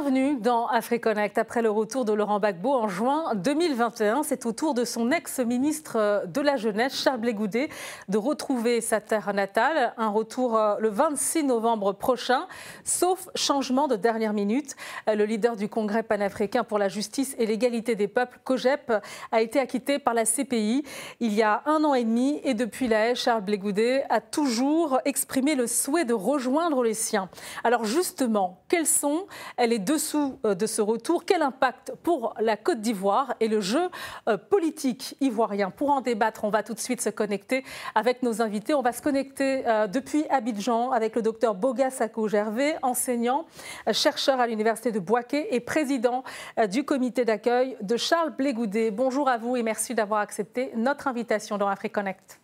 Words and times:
Bienvenue 0.00 0.36
dans 0.36 0.68
AfriConnect. 0.68 1.38
Après 1.38 1.60
le 1.60 1.70
retour 1.70 2.04
de 2.04 2.12
Laurent 2.12 2.38
Gbagbo 2.38 2.72
en 2.72 2.86
juin 2.86 3.34
2021, 3.34 4.22
c'est 4.22 4.46
au 4.46 4.52
tour 4.52 4.72
de 4.72 4.84
son 4.84 5.10
ex-ministre 5.10 6.22
de 6.24 6.40
la 6.40 6.56
Jeunesse, 6.56 7.02
Charles 7.02 7.18
Blégoudet, 7.18 7.68
de 8.08 8.16
retrouver 8.16 8.80
sa 8.80 9.00
terre 9.00 9.34
natale. 9.34 9.94
Un 9.96 10.10
retour 10.10 10.56
euh, 10.56 10.76
le 10.78 10.88
26 10.88 11.42
novembre 11.42 11.94
prochain, 11.94 12.46
sauf 12.84 13.28
changement 13.34 13.88
de 13.88 13.96
dernière 13.96 14.34
minute. 14.34 14.76
Le 15.08 15.24
leader 15.24 15.56
du 15.56 15.68
Congrès 15.68 16.04
panafricain 16.04 16.62
pour 16.62 16.78
la 16.78 16.88
justice 16.88 17.34
et 17.36 17.46
l'égalité 17.46 17.96
des 17.96 18.06
peuples, 18.06 18.38
COGEP, 18.44 18.92
a 19.32 19.42
été 19.42 19.58
acquitté 19.58 19.98
par 19.98 20.14
la 20.14 20.24
CPI 20.24 20.84
il 21.18 21.34
y 21.34 21.42
a 21.42 21.62
un 21.66 21.82
an 21.82 21.94
et 21.94 22.04
demi 22.04 22.40
et 22.44 22.54
depuis 22.54 22.86
la 22.86 23.08
haie, 23.08 23.14
Charles 23.16 23.42
Blégoudet 23.42 24.04
a 24.10 24.20
toujours 24.20 25.00
exprimé 25.04 25.56
le 25.56 25.66
souhait 25.66 26.04
de 26.04 26.14
rejoindre 26.14 26.84
les 26.84 26.94
siens. 26.94 27.28
Alors 27.64 27.84
justement, 27.84 28.62
quels 28.68 28.86
sont 28.86 29.26
les 29.58 29.87
dessous 29.88 30.38
euh, 30.44 30.54
de 30.54 30.66
ce 30.66 30.82
retour 30.82 31.24
Quel 31.24 31.40
impact 31.40 31.92
pour 32.02 32.34
la 32.40 32.56
Côte 32.56 32.80
d'Ivoire 32.80 33.34
et 33.40 33.48
le 33.48 33.60
jeu 33.60 33.88
euh, 34.28 34.36
politique 34.36 35.16
ivoirien? 35.20 35.70
Pour 35.70 35.90
en 35.90 36.02
débattre, 36.02 36.44
on 36.44 36.50
va 36.50 36.62
tout 36.62 36.74
de 36.74 36.78
suite 36.78 37.00
se 37.00 37.08
connecter 37.08 37.64
avec 37.94 38.22
nos 38.22 38.42
invités. 38.42 38.74
On 38.74 38.82
va 38.82 38.92
se 38.92 39.00
connecter 39.00 39.66
euh, 39.66 39.86
depuis 39.86 40.26
Abidjan 40.28 40.90
avec 40.90 41.16
le 41.16 41.22
docteur 41.22 41.54
Boga 41.54 41.90
Sako 41.90 42.28
Gervais, 42.28 42.76
enseignant, 42.82 43.46
chercheur 43.92 44.40
à 44.40 44.46
l'université 44.46 44.92
de 44.92 44.98
Boaké 44.98 45.54
et 45.54 45.60
président 45.60 46.22
du 46.70 46.84
comité 46.84 47.24
d'accueil 47.24 47.76
de 47.80 47.96
Charles 47.96 48.34
Blégoudet. 48.36 48.90
Bonjour 48.90 49.28
à 49.28 49.38
vous 49.38 49.56
et 49.56 49.62
merci 49.62 49.94
d'avoir 49.94 50.20
accepté 50.20 50.70
notre 50.76 51.08
invitation 51.08 51.56
dans 51.56 51.68
AfriConnect. 51.68 52.40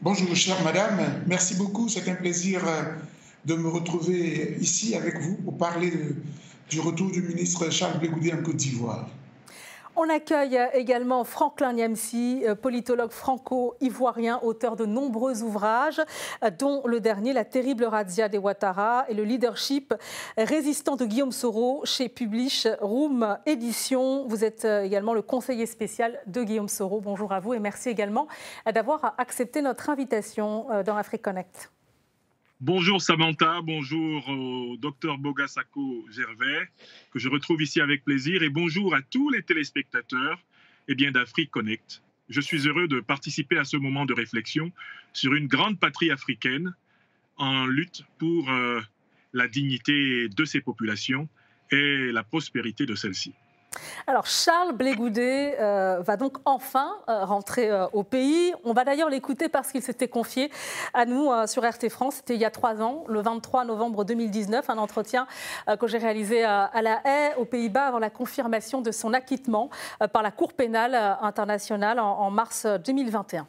Bonjour, 0.00 0.34
chère 0.36 0.62
madame. 0.62 1.00
Merci 1.26 1.56
beaucoup. 1.56 1.88
C'est 1.88 2.08
un 2.08 2.14
plaisir 2.14 2.62
de 3.48 3.54
me 3.54 3.68
retrouver 3.68 4.56
ici 4.60 4.94
avec 4.94 5.18
vous 5.20 5.36
pour 5.36 5.56
parler 5.56 5.90
du 6.68 6.80
retour 6.80 7.10
du 7.10 7.22
ministre 7.22 7.70
Charles 7.70 7.98
Blégoudet 7.98 8.34
en 8.34 8.42
Côte 8.42 8.56
d'Ivoire. 8.56 9.08
On 9.96 10.08
accueille 10.10 10.60
également 10.74 11.24
Franklin 11.24 11.72
Niamsi, 11.72 12.44
euh, 12.46 12.54
politologue 12.54 13.10
franco-ivoirien, 13.10 14.38
auteur 14.44 14.76
de 14.76 14.84
nombreux 14.84 15.42
ouvrages, 15.42 16.00
euh, 16.44 16.50
dont 16.56 16.86
le 16.86 17.00
dernier, 17.00 17.32
La 17.32 17.44
terrible 17.44 17.84
razzia 17.84 18.28
des 18.28 18.38
Ouattara 18.38 19.06
et 19.08 19.14
le 19.14 19.24
leadership 19.24 19.94
résistant 20.36 20.94
de 20.94 21.06
Guillaume 21.06 21.32
Soro 21.32 21.80
chez 21.84 22.08
Publish 22.08 22.68
Room 22.80 23.38
Édition. 23.46 24.26
Vous 24.28 24.44
êtes 24.44 24.66
euh, 24.66 24.82
également 24.82 25.14
le 25.14 25.22
conseiller 25.22 25.66
spécial 25.66 26.20
de 26.26 26.44
Guillaume 26.44 26.68
Soro. 26.68 27.00
Bonjour 27.00 27.32
à 27.32 27.40
vous 27.40 27.54
et 27.54 27.58
merci 27.58 27.88
également 27.88 28.28
d'avoir 28.72 29.14
accepté 29.18 29.62
notre 29.62 29.90
invitation 29.90 30.66
dans 30.84 30.96
AfriConnect. 30.96 31.70
Bonjour 32.60 33.00
Samantha, 33.00 33.60
bonjour 33.62 34.28
au 34.28 34.76
docteur 34.78 35.16
Bogasako 35.18 36.04
Gervais, 36.10 36.68
que 37.12 37.20
je 37.20 37.28
retrouve 37.28 37.62
ici 37.62 37.80
avec 37.80 38.04
plaisir, 38.04 38.42
et 38.42 38.48
bonjour 38.48 38.96
à 38.96 39.00
tous 39.00 39.30
les 39.30 39.44
téléspectateurs 39.44 40.40
et 40.88 40.96
bien 40.96 41.12
d'Afrique 41.12 41.52
Connect. 41.52 42.02
Je 42.28 42.40
suis 42.40 42.66
heureux 42.66 42.88
de 42.88 42.98
participer 42.98 43.58
à 43.58 43.64
ce 43.64 43.76
moment 43.76 44.06
de 44.06 44.12
réflexion 44.12 44.72
sur 45.12 45.34
une 45.34 45.46
grande 45.46 45.78
patrie 45.78 46.10
africaine 46.10 46.74
en 47.36 47.64
lutte 47.64 48.02
pour 48.18 48.50
euh, 48.50 48.80
la 49.32 49.46
dignité 49.46 50.28
de 50.28 50.44
ses 50.44 50.60
populations 50.60 51.28
et 51.70 52.10
la 52.10 52.24
prospérité 52.24 52.86
de 52.86 52.96
celles-ci. 52.96 53.34
Alors 54.06 54.26
Charles 54.26 54.72
Blégoudet 54.72 55.56
euh, 55.60 56.00
va 56.00 56.16
donc 56.16 56.38
enfin 56.44 56.96
euh, 57.08 57.24
rentrer 57.24 57.70
euh, 57.70 57.86
au 57.92 58.02
pays. 58.02 58.52
On 58.64 58.72
va 58.72 58.84
d'ailleurs 58.84 59.10
l'écouter 59.10 59.48
parce 59.48 59.70
qu'il 59.70 59.82
s'était 59.82 60.08
confié 60.08 60.50
à 60.94 61.04
nous 61.04 61.30
sur 61.46 61.68
RT 61.68 61.88
France. 61.88 62.16
C'était 62.16 62.34
il 62.34 62.40
y 62.40 62.44
a 62.44 62.50
trois 62.50 62.80
ans, 62.82 63.04
le 63.08 63.20
23 63.20 63.64
novembre 63.64 64.04
2019, 64.04 64.70
un 64.70 64.78
entretien 64.78 65.26
que 65.78 65.86
j'ai 65.86 65.98
réalisé 65.98 66.44
à 66.44 66.70
La 66.82 67.00
Haye, 67.04 67.34
aux 67.36 67.44
Pays-Bas, 67.44 67.86
avant 67.86 67.98
la 67.98 68.10
confirmation 68.10 68.80
de 68.80 68.90
son 68.90 69.12
acquittement 69.12 69.70
par 70.12 70.22
la 70.22 70.30
Cour 70.30 70.52
pénale 70.52 70.94
internationale 71.20 71.98
en, 72.00 72.30
mars 72.30 72.66
2021. 72.66 73.46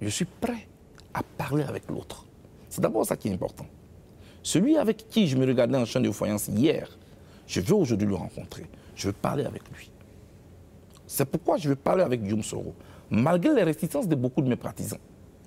Je 0.00 0.08
suis 0.08 0.24
prêt 0.24 0.68
à 1.14 1.22
parler 1.22 1.64
avec 1.64 1.88
l'autre. 1.88 2.24
C'est 2.68 2.80
d'abord 2.80 3.04
ça 3.04 3.16
qui 3.16 3.28
est 3.28 3.32
important. 3.32 3.66
Celui 4.42 4.76
avec 4.76 5.08
qui 5.08 5.28
je 5.28 5.36
me 5.36 5.46
regardais 5.46 5.78
en 5.78 5.84
champ 5.84 6.00
de 6.00 6.08
voyance 6.08 6.48
hier, 6.48 6.88
je 7.46 7.60
veux 7.60 7.74
aujourd'hui 7.74 8.06
le 8.06 8.14
rencontrer. 8.14 8.66
Je 8.94 9.08
veux 9.08 9.12
parler 9.12 9.44
avec 9.44 9.62
lui. 9.70 9.90
C'est 11.06 11.24
pourquoi 11.24 11.56
je 11.56 11.68
veux 11.68 11.76
parler 11.76 12.02
avec 12.02 12.22
Guillaume 12.22 12.42
Soro. 12.42 12.74
Malgré 13.10 13.54
les 13.54 13.62
réticences 13.62 14.08
de 14.08 14.14
beaucoup 14.14 14.40
de 14.40 14.48
mes 14.48 14.56
partisans, 14.56 14.98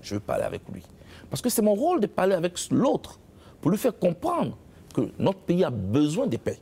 je 0.02 0.16
veux 0.16 0.20
parler 0.20 0.44
avec 0.44 0.62
lui. 0.72 0.84
Parce 1.30 1.42
que 1.42 1.50
c'est 1.50 1.62
mon 1.62 1.74
rôle 1.74 2.00
de 2.00 2.08
parler 2.08 2.36
avec 2.36 2.54
l'autre 2.70 3.20
pour 3.62 3.72
lui 3.72 3.78
faire 3.78 3.98
comprendre 3.98 4.58
que 4.94 5.10
notre 5.18 5.40
pays 5.40 5.64
a 5.64 5.70
besoin 5.70 6.28
de 6.28 6.38
paix 6.38 6.60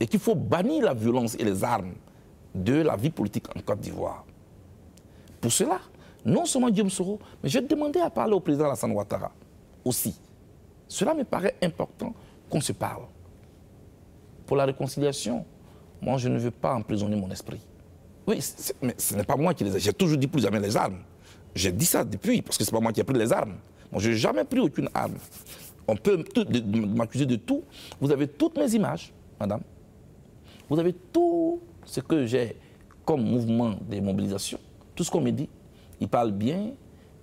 et 0.00 0.06
qu'il 0.06 0.20
faut 0.20 0.34
bannir 0.34 0.84
la 0.84 0.94
violence 0.94 1.34
et 1.34 1.44
les 1.44 1.62
armes 1.62 1.92
de 2.54 2.74
la 2.74 2.96
vie 2.96 3.10
politique 3.10 3.44
en 3.56 3.60
Côte 3.60 3.80
d'Ivoire. 3.80 4.24
Pour 5.40 5.52
cela, 5.52 5.80
non 6.24 6.44
seulement 6.44 6.70
Guillaume 6.70 6.90
Soro, 6.90 7.18
mais 7.42 7.48
j'ai 7.48 7.60
demandé 7.60 8.00
à 8.00 8.10
parler 8.10 8.32
au 8.32 8.40
président 8.40 8.64
Alassane 8.64 8.92
Ouattara 8.92 9.32
aussi. 9.84 10.18
Cela 10.88 11.14
me 11.14 11.24
paraît 11.24 11.56
important 11.62 12.14
qu'on 12.48 12.60
se 12.60 12.72
parle 12.72 13.02
pour 14.46 14.56
la 14.56 14.64
réconciliation. 14.64 15.44
Moi, 16.00 16.18
je 16.18 16.28
ne 16.28 16.38
veux 16.38 16.50
pas 16.50 16.74
emprisonner 16.74 17.16
mon 17.16 17.30
esprit. 17.30 17.60
Oui, 18.26 18.40
mais 18.82 18.94
ce 18.98 19.14
n'est 19.14 19.24
pas 19.24 19.36
moi 19.36 19.54
qui 19.54 19.64
les 19.64 19.76
ai. 19.76 19.80
J'ai 19.80 19.92
toujours 19.92 20.16
dit 20.16 20.26
plus 20.26 20.42
jamais 20.42 20.60
les 20.60 20.76
armes. 20.76 20.98
J'ai 21.54 21.72
dit 21.72 21.84
ça 21.84 22.04
depuis, 22.04 22.42
parce 22.42 22.56
que 22.56 22.64
ce 22.64 22.70
n'est 22.70 22.76
pas 22.76 22.82
moi 22.82 22.92
qui 22.92 23.00
ai 23.00 23.04
pris 23.04 23.18
les 23.18 23.32
armes. 23.32 23.54
Moi, 23.90 24.00
je 24.00 24.10
n'ai 24.10 24.16
jamais 24.16 24.44
pris 24.44 24.60
aucune 24.60 24.88
arme. 24.94 25.14
On 25.86 25.96
peut 25.96 26.24
m'accuser 26.94 27.26
de 27.26 27.36
tout. 27.36 27.62
Vous 28.00 28.10
avez 28.10 28.28
toutes 28.28 28.56
mes 28.56 28.72
images, 28.74 29.12
madame. 29.38 29.60
Vous 30.68 30.78
avez 30.78 30.92
tout 30.92 31.60
ce 31.84 32.00
que 32.00 32.26
j'ai 32.26 32.56
comme 33.04 33.22
mouvement 33.22 33.74
de 33.88 34.00
mobilisation. 34.00 34.58
Tout 34.94 35.04
ce 35.04 35.10
qu'on 35.10 35.20
me 35.20 35.30
dit. 35.30 35.48
Il 36.00 36.08
parle 36.08 36.32
bien, 36.32 36.70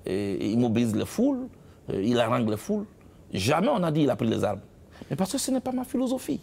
il 0.05 0.57
mobilise 0.59 0.95
les 0.95 1.05
foules, 1.05 1.47
il 1.91 2.19
harangue 2.19 2.49
les 2.49 2.57
foules. 2.57 2.85
Jamais 3.33 3.69
on 3.69 3.83
a 3.83 3.91
dit 3.91 4.01
qu'il 4.01 4.09
a 4.09 4.15
pris 4.15 4.27
les 4.27 4.43
armes. 4.43 4.61
Mais 5.09 5.15
parce 5.15 5.31
que 5.31 5.37
ce 5.37 5.51
n'est 5.51 5.61
pas 5.61 5.71
ma 5.71 5.83
philosophie. 5.83 6.41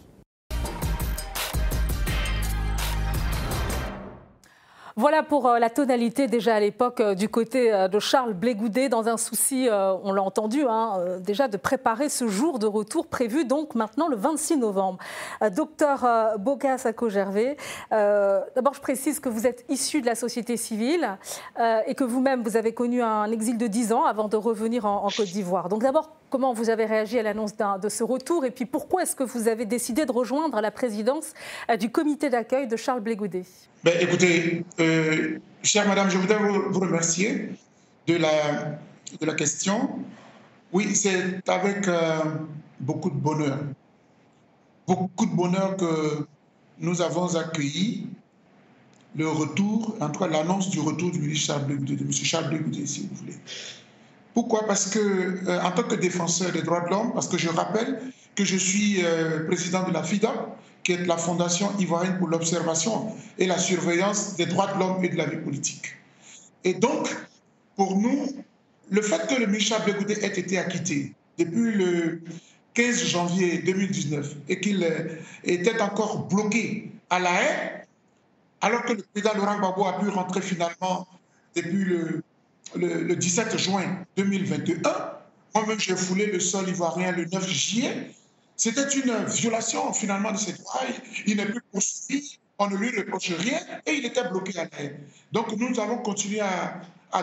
Voilà 4.99 5.21
pour 5.21 5.45
euh, 5.47 5.59
la 5.59 5.69
tonalité 5.69 6.25
déjà 6.25 6.55
à 6.55 6.59
l'époque 6.59 7.01
euh, 7.01 7.13
du 7.13 7.29
côté 7.29 7.71
euh, 7.71 7.87
de 7.87 7.99
Charles 7.99 8.33
Blégoudet 8.33 8.89
dans 8.89 9.07
un 9.07 9.17
souci, 9.17 9.69
on 9.71 10.11
l'a 10.11 10.23
entendu, 10.23 10.63
hein, 10.67 11.19
déjà 11.19 11.47
de 11.47 11.57
préparer 11.57 12.09
ce 12.09 12.27
jour 12.27 12.57
de 12.57 12.65
retour 12.65 13.05
prévu 13.05 13.45
donc 13.45 13.75
maintenant 13.75 14.07
le 14.07 14.15
26 14.15 14.57
novembre. 14.57 14.97
Docteur 15.55 16.05
Boga 16.39 16.77
Sako-Gervais, 16.77 17.57
d'abord 17.91 18.73
je 18.73 18.81
précise 18.81 19.19
que 19.19 19.29
vous 19.29 19.45
êtes 19.45 19.65
issu 19.69 20.01
de 20.01 20.07
la 20.07 20.15
société 20.15 20.57
civile 20.57 21.17
et 21.85 21.93
que 21.95 22.03
vous-même 22.03 22.43
vous 22.43 22.57
avez 22.57 22.73
connu 22.73 23.01
un 23.01 23.29
exil 23.31 23.57
de 23.57 23.67
10 23.67 23.93
ans 23.93 24.05
avant 24.05 24.27
de 24.27 24.37
revenir 24.37 24.85
en, 24.85 25.07
Côte 25.15 25.27
d'Ivoire. 25.27 25.69
Donc 25.69 25.81
d'abord, 25.83 26.11
comment 26.29 26.53
vous 26.53 26.69
avez 26.69 26.85
réagi 26.85 27.19
à 27.19 27.23
l'annonce 27.23 27.53
de 27.55 27.89
ce 27.89 28.03
retour 28.03 28.45
et 28.45 28.51
puis 28.51 28.65
pourquoi 28.65 29.03
est-ce 29.03 29.15
que 29.15 29.23
vous 29.23 29.47
avez 29.47 29.65
décidé 29.65 30.05
de 30.05 30.11
rejoindre 30.11 30.61
la 30.61 30.71
présidence 30.71 31.33
du 31.79 31.89
comité 31.89 32.29
d'accueil 32.29 32.67
de 32.67 32.75
Charles 32.75 33.01
Blégoudet 33.01 33.45
ben, 33.83 33.93
Écoutez, 33.99 34.65
euh, 34.79 35.39
chère 35.63 35.87
madame, 35.87 36.09
je 36.09 36.17
voudrais 36.17 36.39
vous, 36.39 36.79
remercier 36.79 37.49
de 38.07 38.15
la, 38.15 38.77
de 39.19 39.25
la 39.25 39.33
question. 39.33 39.99
Oui, 40.73 40.95
c'est 40.95 41.47
avec 41.49 41.87
euh, 41.87 42.19
beaucoup 42.79 43.09
de 43.09 43.15
bonheur, 43.15 43.59
beaucoup 44.87 45.25
de 45.25 45.35
bonheur 45.35 45.77
que 45.77 46.27
nous 46.79 47.01
avons 47.01 47.35
accueilli 47.35 48.07
le 49.15 49.27
retour, 49.29 49.95
en 49.99 50.09
tout 50.09 50.19
cas 50.19 50.27
l'annonce 50.27 50.69
du 50.69 50.79
retour 50.79 51.11
du 51.11 51.19
ministre 51.19 51.47
Charles 51.47 51.65
Blégoudet, 51.65 51.95
de 51.95 52.03
M. 52.03 52.11
Charles 52.11 52.49
Blégoudet, 52.49 52.85
si 52.85 53.07
vous 53.07 53.15
voulez. 53.15 53.35
Pourquoi? 54.37 54.67
Parce 54.67 54.91
que, 54.91 54.99
euh, 54.99 55.61
en 55.63 55.71
tant 55.71 55.81
que 55.81 55.95
défenseur 55.95 56.51
des 56.51 56.61
droits 56.61 56.81
de 56.81 56.91
l'homme, 56.91 57.11
parce 57.11 57.27
que 57.27 57.39
je 57.39 57.49
rappelle 57.49 57.99
que 58.35 58.45
je 58.45 58.55
suis 58.55 59.03
président 59.47 59.81
de 59.87 59.91
la 59.91 60.03
FIDA, 60.03 60.31
qui 60.83 60.91
est 60.91 61.03
la 61.07 61.17
Fondation 61.17 61.71
ivoirienne 61.79 62.19
pour 62.19 62.27
l'observation 62.27 63.15
et 63.39 63.47
la 63.47 63.57
surveillance 63.57 64.35
des 64.35 64.45
droits 64.45 64.71
de 64.71 64.77
l'homme 64.79 65.03
et 65.03 65.09
de 65.09 65.17
la 65.17 65.25
vie 65.25 65.37
politique. 65.37 65.87
Et 66.63 66.75
donc, 66.75 67.09
pour 67.75 67.97
nous, 67.97 68.27
le 68.91 69.01
fait 69.01 69.25
que 69.25 69.41
le 69.41 69.47
Michel 69.47 69.81
Begoudé 69.87 70.13
ait 70.23 70.39
été 70.39 70.59
acquitté 70.59 71.15
depuis 71.39 71.71
le 71.71 72.21
15 72.75 73.05
janvier 73.05 73.57
2019 73.63 74.35
et 74.49 74.59
qu'il 74.59 74.87
était 75.45 75.81
encore 75.81 76.27
bloqué 76.27 76.91
à 77.09 77.17
la 77.17 77.33
haie, 77.41 77.87
alors 78.61 78.83
que 78.83 78.93
le 78.93 79.01
président 79.01 79.33
Laurent 79.33 79.57
Gbagbo 79.57 79.85
a 79.85 79.99
pu 79.99 80.09
rentrer 80.09 80.41
finalement 80.41 81.07
depuis 81.55 81.85
le, 81.85 82.21
le 82.77 83.15
17 83.15 83.57
juin 83.57 84.05
2021, 84.15 84.81
moi-même 85.55 85.79
j'ai 85.79 85.95
foulé 85.95 86.27
le 86.27 86.39
sol 86.39 86.67
ivoirien 86.69 87.11
le 87.11 87.25
9 87.25 87.49
juillet 87.49 88.11
c'était 88.57 88.89
une 88.89 89.13
violation 89.25 89.93
finalement 89.93 90.31
de 90.31 90.37
ses 90.37 90.53
droits. 90.53 90.81
Il 91.27 91.37
n'est 91.37 91.45
plus 91.45 91.61
poursuivi, 91.71 92.39
on 92.57 92.67
ne 92.67 92.75
lui 92.75 92.89
reproche 92.89 93.29
rien 93.29 93.59
et 93.85 93.93
il 93.93 94.05
était 94.05 94.27
bloqué 94.27 94.57
à 94.57 94.63
l'air. 94.65 94.95
Donc 95.31 95.55
nous 95.55 95.79
avons 95.79 95.99
continué 95.99 96.39
à, 96.41 96.81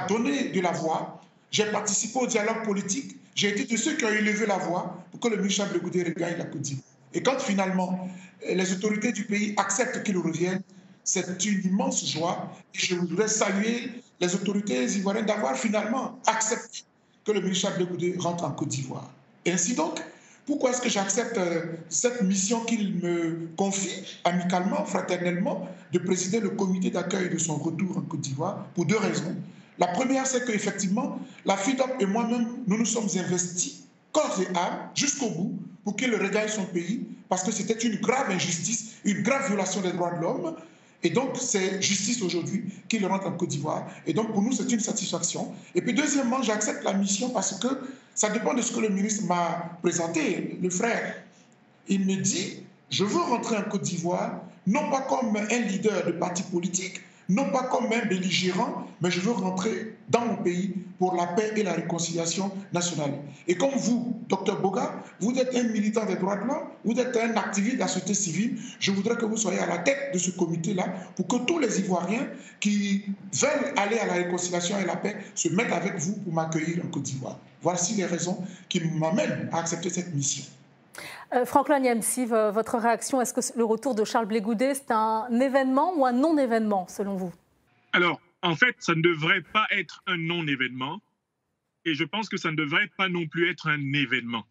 donner 0.09 0.51
de 0.51 0.61
la 0.61 0.71
voix. 0.71 1.21
J'ai 1.51 1.67
participé 1.67 2.21
au 2.21 2.27
dialogue 2.29 2.65
politique. 2.65 3.17
J'ai 3.35 3.49
été 3.49 3.65
de 3.65 3.77
ceux 3.77 3.97
qui 3.97 4.05
ont 4.05 4.11
élevé 4.11 4.47
la 4.47 4.59
voix 4.59 5.05
pour 5.11 5.21
que 5.21 5.29
le 5.29 5.43
Michel 5.43 5.69
Blegoudé 5.71 6.05
regagne 6.05 6.39
la 6.39 6.45
Côte 6.45 6.71
Et 7.13 7.23
quand 7.23 7.41
finalement 7.41 8.09
les 8.47 8.73
autorités 8.73 9.11
du 9.11 9.25
pays 9.25 9.55
acceptent 9.57 10.05
qu'il 10.05 10.19
revienne, 10.19 10.63
c'est 11.03 11.45
une 11.45 11.63
immense 11.65 12.09
joie. 12.09 12.53
Et 12.75 12.79
je 12.79 12.95
voudrais 12.95 13.29
saluer 13.29 13.91
les 14.25 14.35
autorités 14.35 14.85
ivoiriennes 14.85 15.27
d'avoir 15.27 15.57
finalement 15.57 16.19
accepté 16.27 16.85
que 17.25 17.33
le 17.33 17.41
ministre 17.41 17.71
Goudé 17.85 18.17
rentre 18.19 18.45
en 18.45 18.51
Côte 18.51 18.69
d'Ivoire. 18.69 19.11
Ainsi 19.47 19.75
donc, 19.75 20.01
pourquoi 20.47 20.71
est-ce 20.71 20.81
que 20.81 20.91
j'accepte 20.91 21.39
euh, 21.39 21.63
cette 21.89 22.21
mission 22.23 22.61
qu'il 22.65 22.97
me 22.97 23.49
confie 23.57 24.19
amicalement, 24.25 24.85
fraternellement, 24.85 25.69
de 25.93 25.99
présider 25.99 26.41
le 26.41 26.51
comité 26.51 26.91
d'accueil 26.91 27.31
de 27.31 27.39
son 27.39 27.57
retour 27.57 27.97
en 27.97 28.03
Côte 28.03 28.21
d'Ivoire 28.21 28.67
Pour 28.75 28.85
deux 28.85 28.99
raisons. 28.99 29.35
La 29.79 29.89
première, 29.89 30.27
c'est 30.27 30.45
qu'effectivement, 30.45 31.19
la 31.45 31.57
FIDOP 31.57 32.01
et 32.01 32.07
moi-même, 32.07 32.47
nous 32.67 32.79
nous 32.79 32.85
sommes 32.85 33.09
investis 33.17 33.85
corps 34.13 34.39
et 34.41 34.57
âme 34.57 34.91
jusqu'au 34.95 35.31
bout 35.31 35.59
pour 35.83 35.97
qu'il 35.97 36.15
regagne 36.15 36.49
son 36.49 36.65
pays, 36.65 37.07
parce 37.29 37.43
que 37.43 37.51
c'était 37.51 37.79
une 37.87 37.97
grave 37.97 38.31
injustice, 38.31 38.93
une 39.05 39.23
grave 39.23 39.49
violation 39.49 39.81
des 39.81 39.93
droits 39.93 40.13
de 40.13 40.21
l'homme. 40.21 40.55
Et 41.05 41.11
donc, 41.11 41.37
c'est 41.39 41.83
justice 41.83 42.23
aujourd'hui 42.23 42.65
qu'il 42.89 43.07
rentre 43.07 43.27
en 43.27 43.33
Côte 43.33 43.51
d'Ivoire. 43.51 43.87
Et 44.07 44.15
donc, 44.15 44.33
pour 44.33 44.41
nous, 44.41 44.53
c'est 44.53 44.73
une 44.73 44.81
satisfaction. 44.81 45.53
Et 45.75 45.83
puis, 45.83 45.93
deuxièmement, 45.93 46.43
j'accepte 46.43 46.83
la 46.83 46.95
mission 46.95 47.29
parce 47.29 47.59
que 47.59 47.69
ça 48.15 48.31
dépend 48.31 48.55
de 48.55 48.63
ce 48.63 48.73
que 48.73 48.81
le 48.81 48.89
ministre 48.89 49.27
m'a 49.27 49.79
présenté, 49.83 50.59
le 50.61 50.71
frère. 50.71 51.23
Il 51.89 52.07
me 52.07 52.17
dit, 52.17 52.65
je 52.89 53.05
veux 53.05 53.21
rentrer 53.21 53.59
en 53.59 53.65
Côte 53.65 53.83
d'Ivoire, 53.83 54.41
non 54.67 54.91
pas 54.91 55.03
comme 55.03 55.37
un 55.37 55.59
leader 55.59 56.07
de 56.07 56.13
parti 56.13 56.43
politique, 56.45 57.01
non 57.29 57.51
pas 57.51 57.65
comme 57.65 57.87
un 57.87 58.07
belligérant, 58.07 58.87
mais 59.01 59.11
je 59.11 59.21
veux 59.21 59.33
rentrer 59.33 59.97
dans 60.09 60.25
mon 60.25 60.37
pays 60.37 60.75
pour 60.99 61.15
la 61.15 61.27
paix 61.29 61.53
et 61.57 61.63
la 61.63 61.73
réconciliation 61.73 62.51
nationale. 62.73 63.15
Et 63.49 63.55
comme 63.55 63.75
vous, 63.77 64.21
docteur 64.29 64.61
Boga, 64.61 65.03
vous 65.21 65.33
êtes 65.39 65.55
un 65.55 65.65
militant 65.65 66.05
des 66.05 66.17
droits 66.17 66.37
de 66.37 66.45
l'homme, 66.47 66.69
vous 66.85 66.99
êtes 66.99 67.17
un 67.17 67.37
activiste 67.37 67.77
de 67.77 67.81
la 67.81 67.89
société 67.89 68.15
civile, 68.15 68.59
je 68.79 68.91
voudrais 68.93 69.17
que 69.17 69.25
vous 69.25 69.37
soyez 69.37 69.59
à 69.59 69.67
la 69.67 69.79
tête 69.79 70.13
de 70.13 70.19
ce 70.19 70.31
comité-là 70.31 70.87
pour 71.17 71.27
que 71.27 71.37
tous 71.45 71.59
les 71.59 71.81
Ivoiriens 71.81 72.27
qui 72.61 73.05
veulent 73.33 73.73
aller 73.77 73.99
à 73.99 74.07
la 74.07 74.15
réconciliation 74.15 74.79
et 74.79 74.85
la 74.85 74.97
paix 74.97 75.17
se 75.35 75.49
mettent 75.49 75.73
avec 75.73 75.99
vous 75.99 76.15
pour 76.17 76.33
m'accueillir 76.33 76.85
en 76.85 76.89
Côte 76.89 77.05
d'Ivoire. 77.05 77.39
Voici 77.63 77.95
les 77.95 78.05
raisons 78.05 78.39
qui 78.69 78.81
m'amènent 78.81 79.49
à 79.53 79.61
accepter 79.61 79.89
cette 79.89 80.15
mission. 80.15 80.45
Euh, 81.35 81.45
Franklin 81.45 81.83
Yamsiv, 81.83 82.29
votre 82.29 82.79
réaction, 82.79 83.21
est-ce 83.21 83.35
que 83.35 83.59
le 83.59 83.65
retour 83.65 83.95
de 83.95 84.05
Charles 84.05 84.27
Blégoudet, 84.27 84.75
c'est 84.75 84.93
un 84.93 85.29
événement 85.41 85.97
ou 85.97 86.07
un 86.07 86.13
non-événement, 86.13 86.87
selon 86.87 87.17
vous? 87.17 87.35
Alors, 87.93 88.21
en 88.43 88.55
fait, 88.55 88.77
ça 88.79 88.95
ne 88.95 89.03
devrait 89.03 89.43
pas 89.43 89.67
être 89.71 90.03
un 90.07 90.17
non-événement, 90.17 91.03
et 91.85 91.95
je 91.95 92.05
pense 92.05 92.29
que 92.29 92.37
ça 92.37 92.53
ne 92.53 92.57
devrait 92.57 92.89
pas 92.97 93.09
non 93.09 93.27
plus 93.27 93.49
être 93.49 93.67
un 93.67 93.93
événement. 93.93 94.47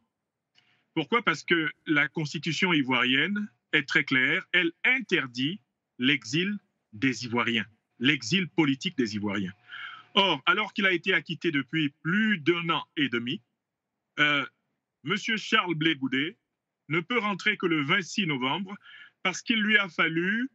Pourquoi? 0.93 1.21
Parce 1.21 1.43
que 1.43 1.71
la 1.85 2.07
constitution 2.07 2.73
ivoirienne 2.73 3.47
est 3.71 3.87
très 3.87 4.03
claire, 4.03 4.45
elle 4.51 4.71
interdit 4.83 5.61
l'exil 5.99 6.57
des 6.91 7.25
Ivoiriens, 7.25 7.65
l'exil 7.99 8.49
politique 8.49 8.97
des 8.97 9.15
Ivoiriens. 9.15 9.53
Or, 10.15 10.41
alors 10.45 10.73
qu'il 10.73 10.85
a 10.85 10.91
été 10.91 11.13
acquitté 11.13 11.51
depuis 11.51 11.89
plus 12.03 12.39
d'un 12.39 12.69
an 12.69 12.83
et 12.97 13.09
demi, 13.09 13.41
euh, 14.19 14.45
M. 15.05 15.15
Charles 15.37 15.75
Blé 15.75 15.95
ne 16.89 16.99
peut 16.99 17.19
rentrer 17.19 17.57
que 17.57 17.65
le 17.65 17.81
26 17.83 18.27
novembre 18.27 18.75
parce 19.23 19.41
qu'il 19.41 19.61
lui 19.61 19.77
a 19.77 19.87
fallu, 19.87 20.49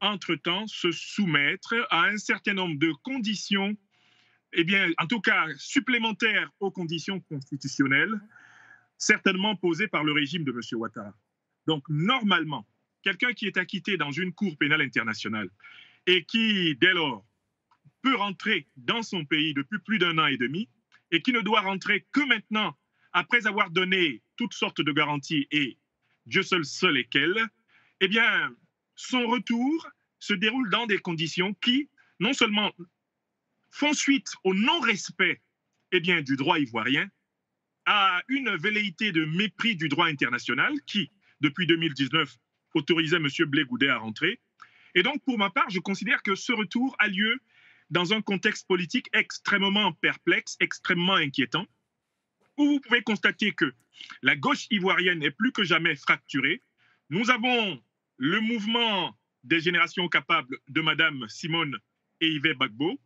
entre-temps, 0.00 0.66
se 0.66 0.92
soumettre 0.92 1.74
à 1.90 2.04
un 2.04 2.18
certain 2.18 2.54
nombre 2.54 2.78
de 2.78 2.92
conditions, 3.02 3.76
eh 4.52 4.64
bien, 4.64 4.90
en 4.98 5.06
tout 5.06 5.20
cas 5.20 5.46
supplémentaires 5.56 6.50
aux 6.60 6.70
conditions 6.70 7.20
constitutionnelles, 7.20 8.20
certainement 8.98 9.56
posées 9.56 9.88
par 9.88 10.04
le 10.04 10.12
régime 10.12 10.44
de 10.44 10.52
M. 10.52 10.60
Ouattara. 10.78 11.14
Donc, 11.66 11.84
normalement, 11.88 12.66
quelqu'un 13.02 13.32
qui 13.32 13.46
est 13.46 13.56
acquitté 13.56 13.96
dans 13.96 14.10
une 14.10 14.32
cour 14.32 14.56
pénale 14.58 14.82
internationale 14.82 15.48
et 16.06 16.24
qui, 16.24 16.76
dès 16.76 16.92
lors, 16.92 17.24
peut 18.02 18.16
rentrer 18.16 18.68
dans 18.76 19.02
son 19.02 19.24
pays 19.24 19.54
depuis 19.54 19.78
plus 19.78 19.98
d'un 19.98 20.18
an 20.18 20.26
et 20.26 20.36
demi 20.36 20.68
et 21.10 21.22
qui 21.22 21.32
ne 21.32 21.40
doit 21.40 21.60
rentrer 21.60 22.06
que 22.12 22.20
maintenant 22.26 22.76
après 23.12 23.46
avoir 23.46 23.70
donné 23.70 24.22
toutes 24.36 24.54
sortes 24.54 24.80
de 24.80 24.92
garanties 24.92 25.46
et 25.50 25.78
Dieu 26.26 26.42
seul 26.42 26.64
sait 26.64 26.92
lesquelles, 26.92 27.46
eh 28.00 28.08
bien, 28.08 28.54
son 28.94 29.26
retour 29.26 29.88
se 30.18 30.34
déroule 30.34 30.70
dans 30.70 30.86
des 30.86 30.98
conditions 30.98 31.54
qui, 31.54 31.88
non 32.20 32.32
seulement 32.32 32.72
font 33.70 33.92
suite 33.92 34.32
au 34.44 34.54
non-respect 34.54 35.40
eh 35.92 36.00
bien, 36.00 36.22
du 36.22 36.36
droit 36.36 36.58
ivoirien, 36.58 37.08
à 37.84 38.22
une 38.28 38.54
velléité 38.56 39.12
de 39.12 39.24
mépris 39.24 39.76
du 39.76 39.88
droit 39.88 40.06
international 40.06 40.72
qui, 40.86 41.10
depuis 41.40 41.66
2019, 41.66 42.38
autorisait 42.74 43.16
M. 43.16 43.28
Blé 43.46 43.66
à 43.88 43.98
rentrer. 43.98 44.40
Et 44.94 45.02
donc, 45.02 45.22
pour 45.24 45.38
ma 45.38 45.50
part, 45.50 45.68
je 45.70 45.80
considère 45.80 46.22
que 46.22 46.34
ce 46.34 46.52
retour 46.52 46.94
a 46.98 47.08
lieu 47.08 47.40
dans 47.90 48.12
un 48.14 48.22
contexte 48.22 48.66
politique 48.66 49.08
extrêmement 49.12 49.92
perplexe, 49.92 50.56
extrêmement 50.60 51.14
inquiétant, 51.14 51.66
où 52.56 52.66
vous 52.66 52.80
pouvez 52.80 53.02
constater 53.02 53.52
que 53.52 53.72
la 54.22 54.36
gauche 54.36 54.66
ivoirienne 54.70 55.22
est 55.22 55.30
plus 55.30 55.52
que 55.52 55.64
jamais 55.64 55.96
fracturée. 55.96 56.62
Nous 57.10 57.30
avons 57.30 57.82
le 58.16 58.40
mouvement 58.40 59.16
des 59.44 59.60
générations 59.60 60.08
capables 60.08 60.58
de 60.68 60.80
Mme 60.80 61.26
Simone 61.28 61.76
et 62.20 62.28
Yves 62.28 62.56
Bagbo. 62.56 63.00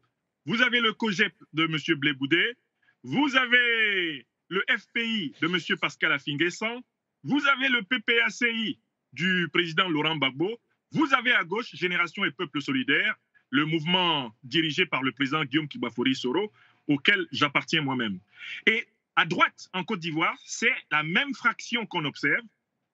Vous 0.47 0.63
avez 0.63 0.81
le 0.81 0.93
COGEP 0.93 1.33
de 1.53 1.65
M. 1.65 1.99
Bléboudet. 1.99 2.57
Vous 3.03 3.37
avez 3.37 4.27
le 4.49 4.65
FPI 4.69 5.35
de 5.41 5.47
M. 5.47 5.79
Pascal 5.79 6.13
Afinguessan. 6.13 6.81
Vous 7.25 7.45
avez 7.47 7.69
le 7.69 7.83
PPACI 7.83 8.79
du 9.13 9.49
président 9.53 9.89
Laurent 9.89 10.17
Gbagbo. 10.17 10.61
Vous 10.93 11.13
avez 11.15 11.33
à 11.33 11.43
gauche 11.45 11.75
Génération 11.75 12.25
et 12.25 12.31
Peuple 12.31 12.63
Solidaire, 12.63 13.17
le 13.51 13.65
mouvement 13.65 14.35
dirigé 14.45 14.87
par 14.87 15.03
le 15.03 15.13
président 15.13 15.45
Guillaume 15.45 15.69
Kibafori 15.69 16.15
Soro, 16.15 16.53
auquel 16.87 17.27
j'appartiens 17.33 17.83
moi-même. 17.83 18.21
Et 18.67 18.87
à 19.17 19.25
droite, 19.25 19.69
en 19.73 19.83
Côte 19.83 20.01
d'Ivoire, 20.01 20.37
c'est 20.45 20.75
la 20.91 21.03
même 21.03 21.35
fraction 21.35 21.87
qu'on 21.87 22.05
observe. 22.05 22.45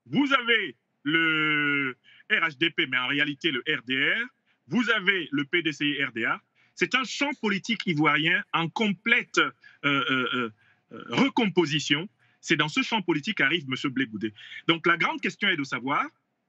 Vous 0.07 0.33
avez 0.33 0.77
le 1.03 1.97
RHDP, 2.31 2.89
mais 2.89 2.99
en 2.99 3.09
réalité 3.09 3.51
le 3.51 3.63
RDR. 3.69 4.25
Vous 4.69 4.89
avez 4.91 5.29
le 5.33 5.45
PDCI-RDA. 5.45 6.41
C'est 6.75 6.95
un 6.95 7.05
champ 7.05 7.33
politique 7.41 7.87
ivoirien 7.87 8.43
en 8.53 8.69
complète 8.69 9.39
euh, 9.39 9.51
euh, 9.85 10.29
euh, 10.35 11.05
recomposition. 11.11 12.09
C'est 12.41 12.57
dans 12.57 12.69
ce 12.69 12.83
champ 12.83 13.03
politique 13.03 13.39
qu'arrive 13.39 13.67
M. 13.69 13.91
Blégoudet. 13.91 14.33
Donc 14.69 14.87
la 14.87 14.97
grande 14.97 15.21
question 15.21 15.49
est 15.49 15.57
de 15.57 15.65
savoir, 15.65 16.07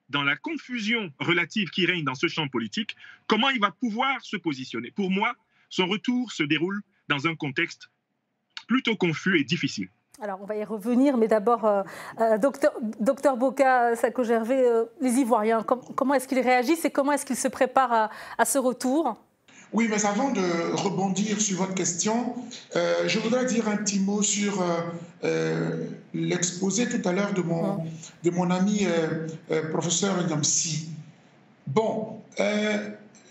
dans 0.10 0.24
la 0.24 0.36
confusion 0.36 1.12
relative 1.20 1.70
qui 1.70 1.86
règne 1.86 2.04
dans 2.04 2.16
ce 2.16 2.28
champ 2.28 2.48
politique, 2.48 2.96
comment 3.28 3.50
il 3.50 3.60
va 3.60 3.72
pouvoir 3.72 4.22
se 4.22 4.38
positionner. 4.38 4.92
Pour 4.92 5.12
moi, 5.12 5.36
son 5.70 5.88
retour 5.88 6.32
se 6.32 6.44
déroule 6.44 6.82
dans 7.10 7.28
un 7.28 7.36
contexte 7.36 7.90
plutôt 8.68 8.96
confus 8.96 9.40
et 9.40 9.44
difficile. 9.44 9.90
Alors, 10.22 10.40
on 10.42 10.46
va 10.46 10.56
y 10.56 10.64
revenir, 10.64 11.18
mais 11.18 11.28
d'abord, 11.28 11.66
euh, 11.66 11.84
euh, 12.22 12.38
docteur, 12.38 12.72
docteur 13.00 13.36
Boca 13.36 13.96
Sako 13.96 14.24
Gervais, 14.24 14.64
euh, 14.64 14.86
les 15.02 15.16
Ivoiriens, 15.16 15.64
comment 15.64 16.14
est-ce 16.14 16.28
qu'ils 16.28 16.40
réagissent 16.40 16.86
et 16.86 16.92
comment 16.92 17.12
est-ce 17.12 17.26
qu'ils 17.26 17.36
se 17.36 17.48
préparent 17.48 18.10
à, 18.38 18.46
ce 18.46 18.60
retour? 18.60 19.18
Oui, 19.74 19.88
mais 19.90 20.06
avant 20.06 20.30
de 20.30 20.76
rebondir 20.76 21.42
sur 21.42 21.58
votre 21.58 21.74
question, 21.74 22.36
je 22.76 23.20
voudrais 23.20 23.46
dire 23.46 23.68
un 23.68 23.78
petit 23.78 24.00
mot 24.00 24.22
sur 24.22 24.64
l'exposé 26.14 26.88
tout 26.88 27.10
à 27.10 27.12
l'heure 27.12 27.34
de 27.34 27.42
mon, 27.42 27.84
de 28.24 28.30
mon 28.30 28.52
ami 28.52 28.86
professeur 29.72 30.30
Yamsi. 30.30 30.90
Bon, 31.66 32.22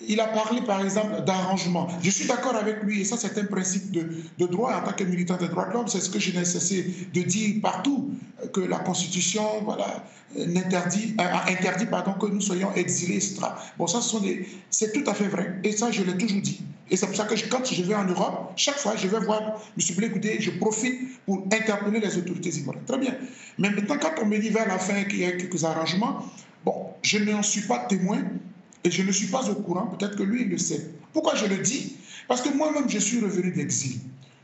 il 0.09 0.21
a 0.21 0.26
parlé, 0.28 0.61
par 0.62 0.82
exemple, 0.82 1.23
d'arrangement. 1.25 1.88
Je 2.02 2.11
suis 2.11 2.26
d'accord 2.26 2.56
avec 2.56 2.82
lui, 2.82 3.00
et 3.00 3.04
ça, 3.04 3.16
c'est 3.16 3.38
un 3.38 3.44
principe 3.44 3.90
de, 3.90 4.47
droit. 4.47 4.75
En 4.75 4.85
tant 4.85 4.92
que 4.92 5.04
militant 5.04 5.37
des 5.37 5.49
droits 5.49 5.66
de 5.66 5.73
l'homme, 5.73 5.88
c'est 5.88 6.00
ce 6.00 6.11
que 6.11 6.18
je 6.18 6.37
n'ai 6.37 6.44
cessé 6.44 6.87
de 7.12 7.23
dire 7.23 7.56
partout, 7.62 8.11
que 8.52 8.61
la 8.61 8.78
Constitution 8.78 9.42
voilà, 9.64 10.04
interdit, 10.37 11.14
euh, 11.21 11.52
interdit 11.52 11.87
pardon, 11.87 12.14
que 12.14 12.26
nous 12.26 12.40
soyons 12.40 12.75
exilés, 12.75 13.16
etc. 13.16 13.40
Bon, 13.78 13.87
ça, 13.87 14.00
c'est 14.71 14.92
tout 14.92 15.09
à 15.09 15.14
fait 15.14 15.28
vrai. 15.28 15.61
Et 15.64 15.73
ça, 15.73 15.90
je 15.90 16.02
l'ai 16.02 16.16
toujours 16.16 16.40
dit. 16.40 16.61
Et 16.90 16.97
c'est 16.97 17.06
pour 17.06 17.16
ça 17.16 17.25
que 17.25 17.35
quand 17.49 17.64
je 17.64 17.82
vais 17.82 17.94
en 17.94 18.04
Europe, 18.04 18.52
chaque 18.56 18.76
fois, 18.76 18.94
je 18.97 19.09
vais 19.09 19.21
voir 19.21 19.40
M. 19.78 19.97
Blégoudé, 19.97 20.37
je 20.40 20.50
profite 20.50 21.25
pour 21.25 21.47
interpeller 21.50 22.00
les 22.00 22.18
autorités 22.18 22.50
ivoiriennes. 22.50 22.85
Très 22.85 22.99
bien. 22.99 23.14
Mais 23.59 23.71
maintenant, 23.71 23.97
quand 24.00 24.23
on 24.23 24.26
me 24.26 24.38
dit 24.38 24.50
vers 24.50 24.68
la 24.68 24.78
fin 24.78 25.04
qu'il 25.04 25.21
y 25.21 25.25
a 25.25 25.32
quelques 25.32 25.64
arrangements, 25.64 26.26
bon, 26.64 26.88
je 27.02 27.18
n'en 27.18 27.42
suis 27.42 27.62
pas 27.62 27.87
témoin, 27.88 28.23
et 28.85 28.91
je 28.91 29.03
ne 29.03 29.12
suis 29.12 29.29
pas 29.29 29.49
au 29.49 29.55
courant, 29.55 29.87
peut-être 29.87 30.17
que 30.17 30.23
lui, 30.23 30.43
il 30.43 30.49
le 30.49 30.59
sait. 30.59 30.91
Pourquoi 31.12 31.35
je 31.35 31.47
le 31.47 31.59
dis? 31.59 31.97
Parce 32.29 32.43
que 32.43 32.49
moi-même, 32.51 32.89
je 32.89 32.99
suis 32.99 33.21
revenu 33.21 33.53
d'exil. 33.53 34.01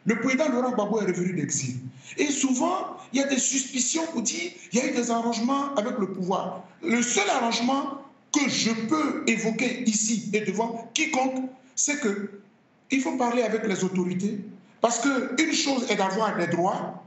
Le 0.07 0.21
président 0.21 0.49
Laurent 0.49 0.73
Gbagbo 0.73 1.01
est 1.01 1.07
revenu 1.07 1.35
d'exil. 1.35 1.77
Et 2.17 2.27
souvent, 2.27 2.97
il 3.13 3.21
y 3.21 3.23
a 3.23 3.27
des 3.27 3.39
suspicions 3.39 4.07
pour 4.13 4.23
dire 4.23 4.51
qu'il 4.71 4.81
y 4.81 4.83
a 4.83 4.87
eu 4.87 4.95
des 4.95 5.11
arrangements 5.11 5.75
avec 5.75 5.99
le 5.99 6.13
pouvoir. 6.13 6.65
Le 6.83 7.03
seul 7.03 7.29
arrangement 7.31 8.03
que 8.33 8.49
je 8.49 8.71
peux 8.71 9.25
évoquer 9.27 9.83
ici 9.89 10.31
et 10.33 10.41
devant 10.41 10.91
quiconque, 10.95 11.51
c'est 11.75 12.01
qu'il 12.01 13.01
faut 13.01 13.17
parler 13.17 13.43
avec 13.43 13.67
les 13.67 13.85
autorités. 13.85 14.39
Parce 14.81 15.01
qu'une 15.01 15.53
chose 15.53 15.91
est 15.91 15.97
d'avoir 15.97 16.37
des 16.37 16.47
droits 16.47 17.03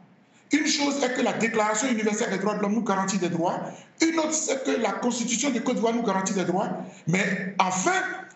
Une 0.52 0.68
chose 0.68 1.02
est 1.04 1.14
que 1.14 1.22
la 1.22 1.34
Déclaration 1.34 1.88
universelle 1.88 2.30
des 2.30 2.38
droits 2.38 2.56
de 2.56 2.62
l'homme 2.62 2.74
nous 2.74 2.84
garantit 2.84 3.18
des 3.18 3.30
droits. 3.30 3.62
Une 4.02 4.20
autre, 4.20 4.34
c'est 4.34 4.64
que 4.64 4.72
la 4.72 4.92
Constitution 4.92 5.50
de 5.50 5.60
Côte 5.60 5.76
d'Ivoire 5.76 5.94
nous 5.94 6.04
garantit 6.04 6.34
des 6.34 6.44
droits. 6.44 6.70
Mais 7.08 7.56
enfin, 7.60 7.94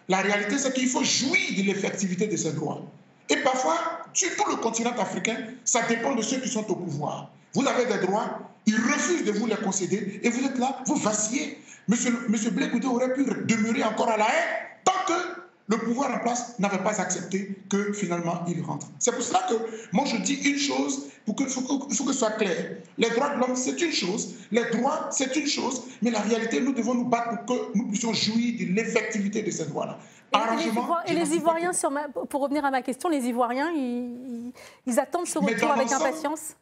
la 0.08 0.20
réalité, 0.22 0.58
c'est 0.58 0.74
qu'il 0.74 0.88
faut 0.88 1.04
jouir 1.04 1.42
de 1.58 1.64
l'effectivité 1.64 2.28
de 2.28 2.38
ces 2.38 2.54
droits. 2.54 2.82
Et 3.30 3.38
parfois, 3.38 3.78
sur 4.14 4.30
tout 4.36 4.50
le 4.50 4.58
continent 4.58 4.94
africain, 4.98 5.36
ça 5.66 5.82
dépend 5.90 6.16
de 6.16 6.22
ceux 6.22 6.38
qui 6.38 6.48
sont 6.50 6.70
au 6.72 6.76
pouvoir. 6.76 7.30
Vous 7.54 7.68
avez 7.68 7.86
des 7.86 8.06
droits, 8.06 8.40
ils 8.66 8.76
refusent 8.76 9.26
de 9.26 9.32
vous 9.32 9.48
les 9.48 9.56
concéder, 9.56 10.20
et 10.24 10.30
vous 10.30 10.46
êtes 10.46 10.58
là, 10.58 10.78
vous 10.86 10.96
vacillez. 10.96 11.60
Monsieur, 11.88 12.12
Monsieur 12.30 12.52
aurait 12.86 13.14
pu 13.14 13.24
demeurer 13.24 13.84
encore 13.84 14.10
à 14.10 14.18
la 14.18 14.26
haie 14.26 14.80
tant 14.84 14.94
que 15.08 15.35
le 15.68 15.78
pouvoir 15.78 16.14
en 16.14 16.20
place 16.20 16.58
n'avait 16.60 16.84
pas 16.84 17.02
accepté 17.02 17.58
que 17.70 17.94
finalement 17.94 18.44
il 18.48 18.62
rentre. 18.62 18.88
C'est 19.00 19.12
pour 19.12 19.24
cela 19.24 19.46
que 19.50 19.56
moi 19.92 20.06
je 20.06 20.18
dis 20.18 20.36
une 20.36 20.58
chose, 20.58 21.08
pour 21.26 21.36
que, 21.36 21.44
il 21.44 21.50
faut, 21.50 21.80
que, 21.80 21.94
ce 21.94 22.14
soit 22.14 22.32
clair. 22.32 22.78
Les 22.98 23.10
droits 23.10 23.36
de 23.36 23.40
l'homme, 23.40 23.56
c'est 23.56 23.82
une 23.82 23.92
chose, 23.92 24.36
les 24.52 24.66
droits, 24.66 25.10
c'est 25.12 25.36
une 25.36 25.48
chose, 25.48 25.84
mais 26.02 26.12
la 26.12 26.20
réalité, 26.20 26.62
nous 26.62 26.74
devons 26.74 26.94
nous 26.94 27.06
battre 27.06 27.46
pour 27.46 27.46
que 27.46 27.78
nous 27.78 27.88
puissions 27.88 28.14
jouir 28.14 28.60
de 28.60 28.74
l'effectivité 28.76 29.42
de 29.42 29.50
ces 29.50 29.66
droits-là. 29.66 29.98
Et, 31.08 31.14
les, 31.14 31.36
Ivoiriens, 31.36 31.72
pour 32.30 32.42
revenir 32.42 32.66
à 32.66 32.72
ma 32.72 32.82
question, 32.82 33.10
les 33.10 33.26
Ivoiriens, 33.26 33.72
ils, 33.72 35.00
attendent 35.00 35.28
ce 35.28 35.40
retour 35.40 35.72
avec 35.72 35.92
impatience? 35.92 36.56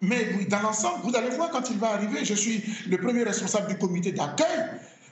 Mais 0.00 0.28
oui, 0.36 0.46
dans 0.46 0.60
l'ensemble, 0.60 1.00
vous 1.02 1.16
allez 1.16 1.30
voir 1.30 1.50
quand 1.50 1.70
il 1.70 1.78
va 1.78 1.92
arriver, 1.92 2.24
je 2.24 2.34
suis 2.34 2.62
le 2.88 2.98
premier 2.98 3.22
responsable 3.22 3.68
du 3.68 3.78
comité 3.78 4.12
d'accueil. 4.12 4.64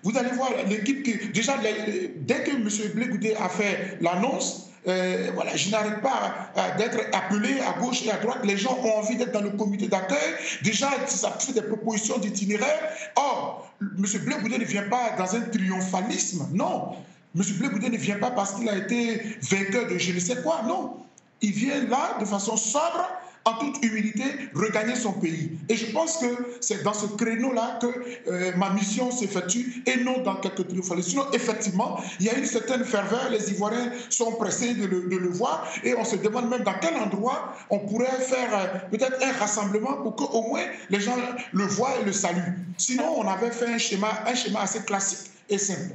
Vous 0.02 0.16
allez 0.18 0.30
voir 0.30 0.50
l'équipe 0.68 1.02
qui. 1.02 1.28
Déjà, 1.28 1.56
dès 1.58 2.42
que 2.42 2.50
M. 2.50 2.68
Blé 2.94 3.34
a 3.34 3.48
fait 3.48 3.98
l'annonce, 4.00 4.70
euh, 4.88 5.30
voilà, 5.34 5.54
je 5.54 5.70
n'arrête 5.70 6.00
pas 6.00 6.52
d'être 6.76 6.98
appelé 7.12 7.60
à 7.60 7.78
gauche 7.80 8.04
et 8.04 8.10
à 8.10 8.16
droite. 8.16 8.40
Les 8.44 8.56
gens 8.56 8.76
ont 8.82 8.98
envie 8.98 9.16
d'être 9.16 9.32
dans 9.32 9.40
le 9.40 9.50
comité 9.50 9.86
d'accueil. 9.86 10.34
Déjà, 10.62 10.88
ça 11.06 11.30
fait 11.38 11.52
des 11.52 11.62
propositions 11.62 12.18
d'itinéraire. 12.18 12.80
Or, 13.14 13.72
M. 13.80 14.04
Blé 14.24 14.58
ne 14.58 14.64
vient 14.64 14.88
pas 14.88 15.14
dans 15.16 15.36
un 15.36 15.40
triomphalisme. 15.42 16.48
Non. 16.52 16.96
M. 17.36 17.42
Blé 17.58 17.88
ne 17.90 17.96
vient 17.96 18.18
pas 18.18 18.32
parce 18.32 18.54
qu'il 18.54 18.68
a 18.68 18.76
été 18.76 19.22
vainqueur 19.42 19.86
de 19.86 19.98
je 19.98 20.12
ne 20.12 20.18
sais 20.18 20.42
quoi. 20.42 20.62
Non. 20.66 20.96
Il 21.42 21.52
vient 21.52 21.84
là 21.84 22.16
de 22.20 22.24
façon 22.24 22.56
sobre 22.56 23.08
en 23.44 23.54
toute 23.54 23.84
humilité, 23.84 24.24
regagner 24.54 24.94
son 24.94 25.12
pays. 25.12 25.58
Et 25.68 25.76
je 25.76 25.92
pense 25.92 26.18
que 26.18 26.26
c'est 26.60 26.82
dans 26.82 26.94
ce 26.94 27.06
créneau-là 27.06 27.78
que 27.80 27.86
euh, 28.30 28.52
ma 28.56 28.70
mission 28.70 29.10
s'effectue 29.10 29.82
et 29.86 29.96
non 30.02 30.22
dans 30.22 30.36
quelques 30.36 30.68
triomphalisme. 30.68 31.10
Sinon, 31.10 31.24
effectivement, 31.32 32.00
il 32.20 32.26
y 32.26 32.30
a 32.30 32.36
une 32.36 32.46
certaine 32.46 32.84
ferveur, 32.84 33.30
les 33.30 33.50
Ivoiriens 33.50 33.92
sont 34.10 34.32
pressés 34.32 34.74
de 34.74 34.86
le, 34.86 35.28
voir 35.28 35.66
et 35.82 35.94
on 35.94 36.04
se 36.04 36.16
demande 36.16 36.50
même 36.50 36.62
dans 36.62 36.74
quel 36.80 36.94
endroit 36.96 37.54
on 37.70 37.78
pourrait 37.80 38.06
faire 38.20 38.50
euh, 38.52 38.78
peut-être 38.90 39.16
un 39.22 39.32
rassemblement 39.32 39.94
pour 40.02 40.16
qu'au 40.16 40.42
moins 40.42 40.64
les 40.90 41.00
gens 41.00 41.16
le 41.52 41.64
voient 41.64 41.94
et 42.00 42.04
le 42.04 42.12
saluent. 42.12 42.58
Sinon, 42.76 43.14
on 43.16 43.26
avait 43.26 43.50
fait 43.50 43.66
un 43.66 43.78
schéma, 43.78 44.24
un 44.26 44.34
schéma 44.34 44.60
assez 44.60 44.82
classique 44.82 45.30
et 45.48 45.58
simple. 45.58 45.94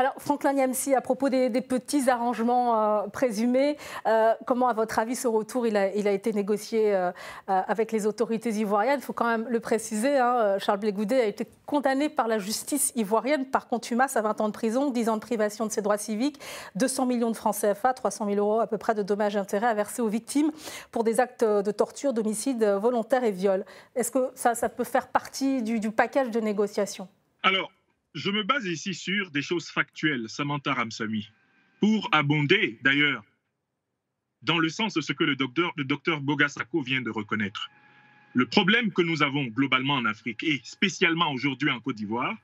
Alors, 0.00 0.14
Franklin 0.18 0.52
Yamsi, 0.52 0.94
à 0.94 1.00
propos 1.00 1.28
des, 1.28 1.50
petits 1.60 2.08
arrangements 2.08 2.80
euh, 2.80 3.08
présumés, 3.08 3.76
euh, 4.06 4.32
comment, 4.46 4.68
à 4.68 4.72
votre 4.72 5.00
avis, 5.00 5.16
ce 5.16 5.26
retour 5.26 5.66
il 5.66 5.76
a, 5.76 5.88
été 5.88 6.32
négocié 6.32 6.94
euh, 6.94 7.10
avec 7.48 7.90
les 7.90 8.06
autorités 8.06 8.50
ivoiriennes? 8.50 9.00
Il 9.00 9.04
faut 9.04 9.12
quand 9.12 9.26
même 9.26 9.48
le 9.48 9.58
préciser, 9.58 10.16
hein, 10.16 10.56
Charles 10.60 10.78
Blégoudet 10.78 11.20
a 11.20 11.24
été 11.24 11.48
condamné 11.66 12.08
par 12.08 12.28
la 12.28 12.38
justice 12.38 12.92
ivoirienne 12.94 13.46
par 13.46 13.66
contumace 13.66 14.16
à 14.16 14.22
20 14.22 14.40
ans 14.40 14.46
de 14.46 14.52
prison, 14.52 14.92
10 14.92 15.08
ans 15.08 15.16
de 15.16 15.20
privation 15.20 15.66
de 15.66 15.72
ses 15.72 15.82
droits 15.82 15.98
civiques, 15.98 16.40
200 16.76 17.04
millions 17.04 17.32
de 17.32 17.36
francs 17.36 17.56
CFA, 17.56 17.92
300 17.92 18.26
000 18.26 18.36
euros 18.36 18.60
à 18.60 18.68
peu 18.68 18.78
près 18.78 18.94
de 18.94 19.02
dommages 19.02 19.34
et 19.34 19.40
intérêts 19.40 19.66
à 19.66 19.74
verser 19.74 20.00
aux 20.00 20.08
victimes 20.08 20.52
pour 20.92 21.02
des 21.02 21.18
actes 21.18 21.42
de 21.42 21.70
torture, 21.72 22.12
d'homicide 22.12 22.62
volontaire 22.62 23.24
et 23.24 23.32
viol. 23.32 23.64
Est-ce 23.96 24.12
que 24.12 24.30
ça, 24.36 24.54
peut 24.68 24.84
faire 24.84 25.08
partie 25.08 25.60
du, 25.60 25.80
du 25.80 25.88
de 25.88 26.38
négociations 26.38 27.08
je 28.18 28.30
me 28.30 28.42
base 28.42 28.66
ici 28.66 28.94
sur 28.94 29.30
des 29.30 29.42
choses 29.42 29.68
factuelles, 29.68 30.28
Samantha 30.28 30.74
Ramsami, 30.74 31.30
pour 31.80 32.08
abonder 32.12 32.78
d'ailleurs 32.82 33.24
dans 34.42 34.58
le 34.58 34.68
sens 34.68 34.94
de 34.94 35.00
ce 35.00 35.12
que 35.12 35.24
le 35.24 35.36
docteur, 35.36 35.72
le 35.76 35.84
docteur 35.84 36.20
Bogasako 36.20 36.82
vient 36.82 37.00
de 37.00 37.10
reconnaître. 37.10 37.70
Le 38.34 38.46
problème 38.46 38.92
que 38.92 39.02
nous 39.02 39.22
avons 39.22 39.44
globalement 39.44 39.94
en 39.94 40.04
Afrique 40.04 40.42
et 40.42 40.60
spécialement 40.64 41.32
aujourd'hui 41.32 41.70
en 41.70 41.80
Côte 41.80 41.96
d'Ivoire, 41.96 42.36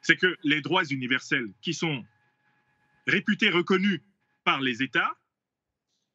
c'est 0.00 0.16
que 0.16 0.36
les 0.44 0.60
droits 0.60 0.84
universels 0.84 1.52
qui 1.60 1.74
sont 1.74 2.04
réputés 3.08 3.50
reconnus 3.50 4.00
par 4.44 4.60
les 4.60 4.82
États, 4.82 5.12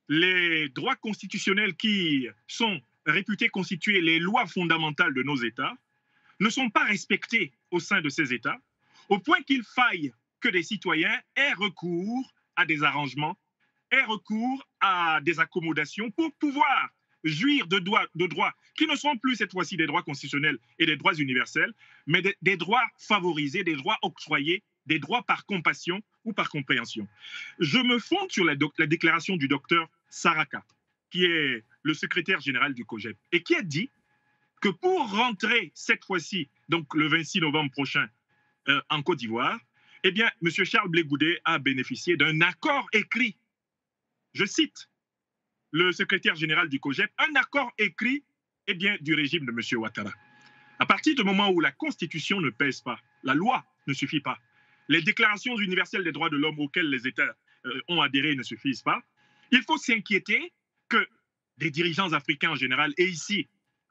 les 0.08 0.70
droits 0.70 0.96
constitutionnels 0.96 1.76
qui 1.76 2.28
sont 2.48 2.82
réputés 3.06 3.50
constituer 3.50 4.00
les 4.00 4.20
lois 4.20 4.48
fondamentales 4.48 5.14
de 5.14 5.24
nos 5.24 5.38
États, 5.38 5.76
ne 6.40 6.50
sont 6.50 6.70
pas 6.70 6.86
respectés 6.86 7.52
au 7.72 7.80
sein 7.80 8.02
de 8.02 8.10
ces 8.10 8.34
États 8.34 8.60
au 9.12 9.20
point 9.20 9.42
qu'il 9.44 9.64
faille 9.64 10.14
que 10.40 10.48
des 10.48 10.64
citoyens 10.64 11.20
aient 11.36 11.54
recours 11.54 12.34
à 12.56 12.66
des 12.66 12.82
arrangements, 12.82 13.38
aient 13.92 14.06
recours 14.06 14.66
à 14.80 15.20
des 15.22 15.40
accommodations 15.42 16.10
pour 16.12 16.34
pouvoir 16.36 16.90
jouir 17.26 17.68
de 17.68 17.78
droits, 17.78 18.54
qui 18.78 18.88
ne 18.88 18.96
sont 18.96 19.18
plus 19.18 19.36
cette 19.36 19.52
fois-ci 19.52 19.76
des 19.76 19.86
droits 19.86 20.02
constitutionnels 20.02 20.58
et 20.80 20.86
des 20.86 20.96
droits 20.96 21.14
universels, 21.14 21.74
mais 22.08 22.24
des, 22.42 22.58
droits 22.58 22.86
favorisés, 22.98 23.66
des 23.66 23.76
droits 23.76 24.00
octroyés, 24.02 24.64
des 24.86 24.98
droits 24.98 25.24
par 25.24 25.46
compassion 25.46 26.02
ou 26.24 26.32
par 26.32 26.50
compréhension. 26.50 27.06
Je 27.60 27.80
me 27.80 28.00
fonde 28.00 28.32
sur 28.32 28.46
la, 28.46 28.56
la 28.80 28.88
déclaration 28.88 29.36
du 29.36 29.50
docteur 29.50 29.90
Saraka, 30.10 30.64
qui 31.12 31.26
est 31.26 31.66
le 31.84 31.94
secrétaire 31.94 32.40
général 32.40 32.74
du 32.74 32.86
COGEP, 32.86 33.18
et 33.34 33.44
qui 33.44 33.56
a 33.56 33.62
dit 33.62 33.90
que 34.62 34.70
pour 34.70 35.12
rentrer 35.12 35.74
cette 35.76 36.06
fois-ci, 36.06 36.48
donc 36.70 36.96
le 36.96 37.10
26 37.10 37.42
novembre 37.42 37.72
prochain, 37.72 38.08
euh, 38.68 38.82
en 38.90 39.02
Côte 39.02 39.20
d'Ivoire, 39.20 39.60
eh 40.04 40.12
bien, 40.12 40.30
M. 40.44 40.50
Charles 40.66 40.90
Blégoudet 40.90 41.40
a 41.46 41.60
bénéficié 41.60 42.18
d'un 42.18 42.42
accord 42.42 42.88
écrit. 42.94 43.38
Je 44.34 44.46
cite 44.46 44.90
le 45.72 45.92
secrétaire 45.92 46.36
général 46.36 46.70
du 46.70 46.80
COGEP, 46.80 47.12
un 47.18 47.36
accord 47.36 47.72
écrit 47.78 48.24
eh 48.68 48.74
bien, 48.74 48.98
du 49.02 49.14
régime 49.14 49.46
de 49.46 49.52
M. 49.52 49.80
Ouattara. 49.80 50.12
À 50.80 50.86
partir 50.86 51.16
du 51.16 51.24
moment 51.24 51.50
où 51.50 51.60
la 51.60 51.72
Constitution 51.72 52.42
ne 52.42 52.50
pèse 52.50 52.82
pas, 52.82 53.00
la 53.24 53.34
loi 53.34 53.64
ne 53.88 53.94
suffit 53.94 54.20
pas, 54.20 54.40
les 54.88 55.02
déclarations 55.02 55.58
universelles 55.60 56.04
des 56.04 56.12
droits 56.12 56.30
de 56.30 56.38
l'homme 56.38 56.60
auxquelles 56.60 56.90
les 56.90 57.08
États 57.08 57.36
euh, 57.66 57.82
ont 57.88 58.02
adhéré 58.02 58.36
ne 58.36 58.44
suffisent 58.44 58.82
pas, 58.82 59.02
il 59.52 59.62
faut 59.64 59.78
s'inquiéter 59.78 60.52
que 60.90 61.08
des 61.58 61.70
dirigeants 61.70 62.14
africains 62.14 62.52
en 62.52 62.56
général, 62.56 62.94
et 62.98 63.06
ici, 63.06 63.48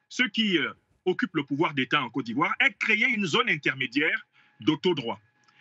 ceux 0.09 0.29
qui 0.29 0.59
euh, 0.59 0.73
occupent 1.05 1.37
le 1.37 1.45
pouvoir 1.45 1.75
d'État 1.75 2.03
en 2.03 2.11
Côte 2.11 2.27
d'Ivoire, 2.27 2.55
aient 2.61 2.75
créé 2.79 3.07
une 3.07 3.27
zone 3.27 3.49
intermédiaire 3.49 4.27
d'autodroit. 4.61 5.21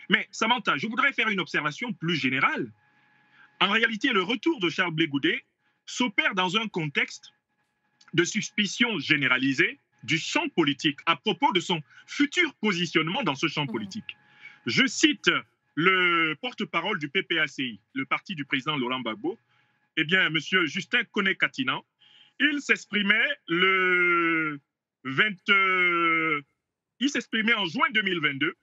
Mais 0.10 0.28
Samantha, 0.32 0.78
je 0.78 0.88
voudrais 0.88 1.14
faire 1.14 1.30
une 1.30 1.40
observation 1.40 1.94
plus 1.94 2.16
générale. 2.16 2.72
En 3.60 3.70
réalité, 3.70 4.10
le 4.10 4.24
retour 4.24 4.60
de 4.60 4.70
Charles 4.70 4.94
Blégoudet 4.94 5.46
s'opère 5.86 6.36
dans 6.36 6.58
un 6.58 6.68
contexte 6.68 7.34
de 8.14 8.24
suspicion 8.24 9.00
généralisée 9.00 9.80
du 10.04 10.18
champ 10.18 10.48
politique 10.50 11.00
à 11.06 11.16
propos 11.16 11.52
de 11.52 11.60
son 11.60 11.82
futur 12.08 12.54
positionnement 12.56 13.24
dans 13.24 13.36
ce 13.36 13.48
champ 13.48 13.66
mmh. 13.66 13.72
politique. 13.72 14.18
Je 14.66 14.86
cite 14.88 15.30
le 15.76 16.36
porte-parole 16.42 17.00
du 17.00 17.10
PPACI, 17.10 17.80
le 17.94 18.06
parti 18.06 18.36
du 18.36 18.46
président 18.46 18.78
Laurent 18.78 19.02
Gbagbo, 19.02 19.38
eh 19.98 20.04
bien, 20.04 20.28
M. 20.28 20.38
Justin 20.66 21.04
Koné-Katinan, 21.12 21.82
il 22.40 22.62
s'exprimait 22.62 23.38
le 23.48 24.60
20... 25.04 25.50
Euh, 25.50 26.42
il 27.00 27.10
s'exprimait 27.10 27.54
en 27.54 27.66
juin 27.66 27.88
2022 27.94 28.56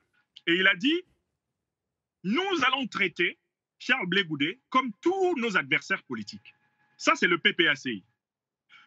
et 0.46 0.54
il 0.54 0.66
a 0.66 0.74
dit, 0.76 1.02
nous 2.24 2.64
allons 2.66 2.86
traiter 2.86 3.38
Charles 3.78 4.06
Blégoudet 4.06 4.60
comme 4.70 4.92
tous 5.00 5.36
nos 5.36 5.56
adversaires 5.56 6.02
politiques. 6.04 6.54
Ça, 6.96 7.14
c'est 7.14 7.28
le 7.28 7.38
PPACI. 7.38 8.04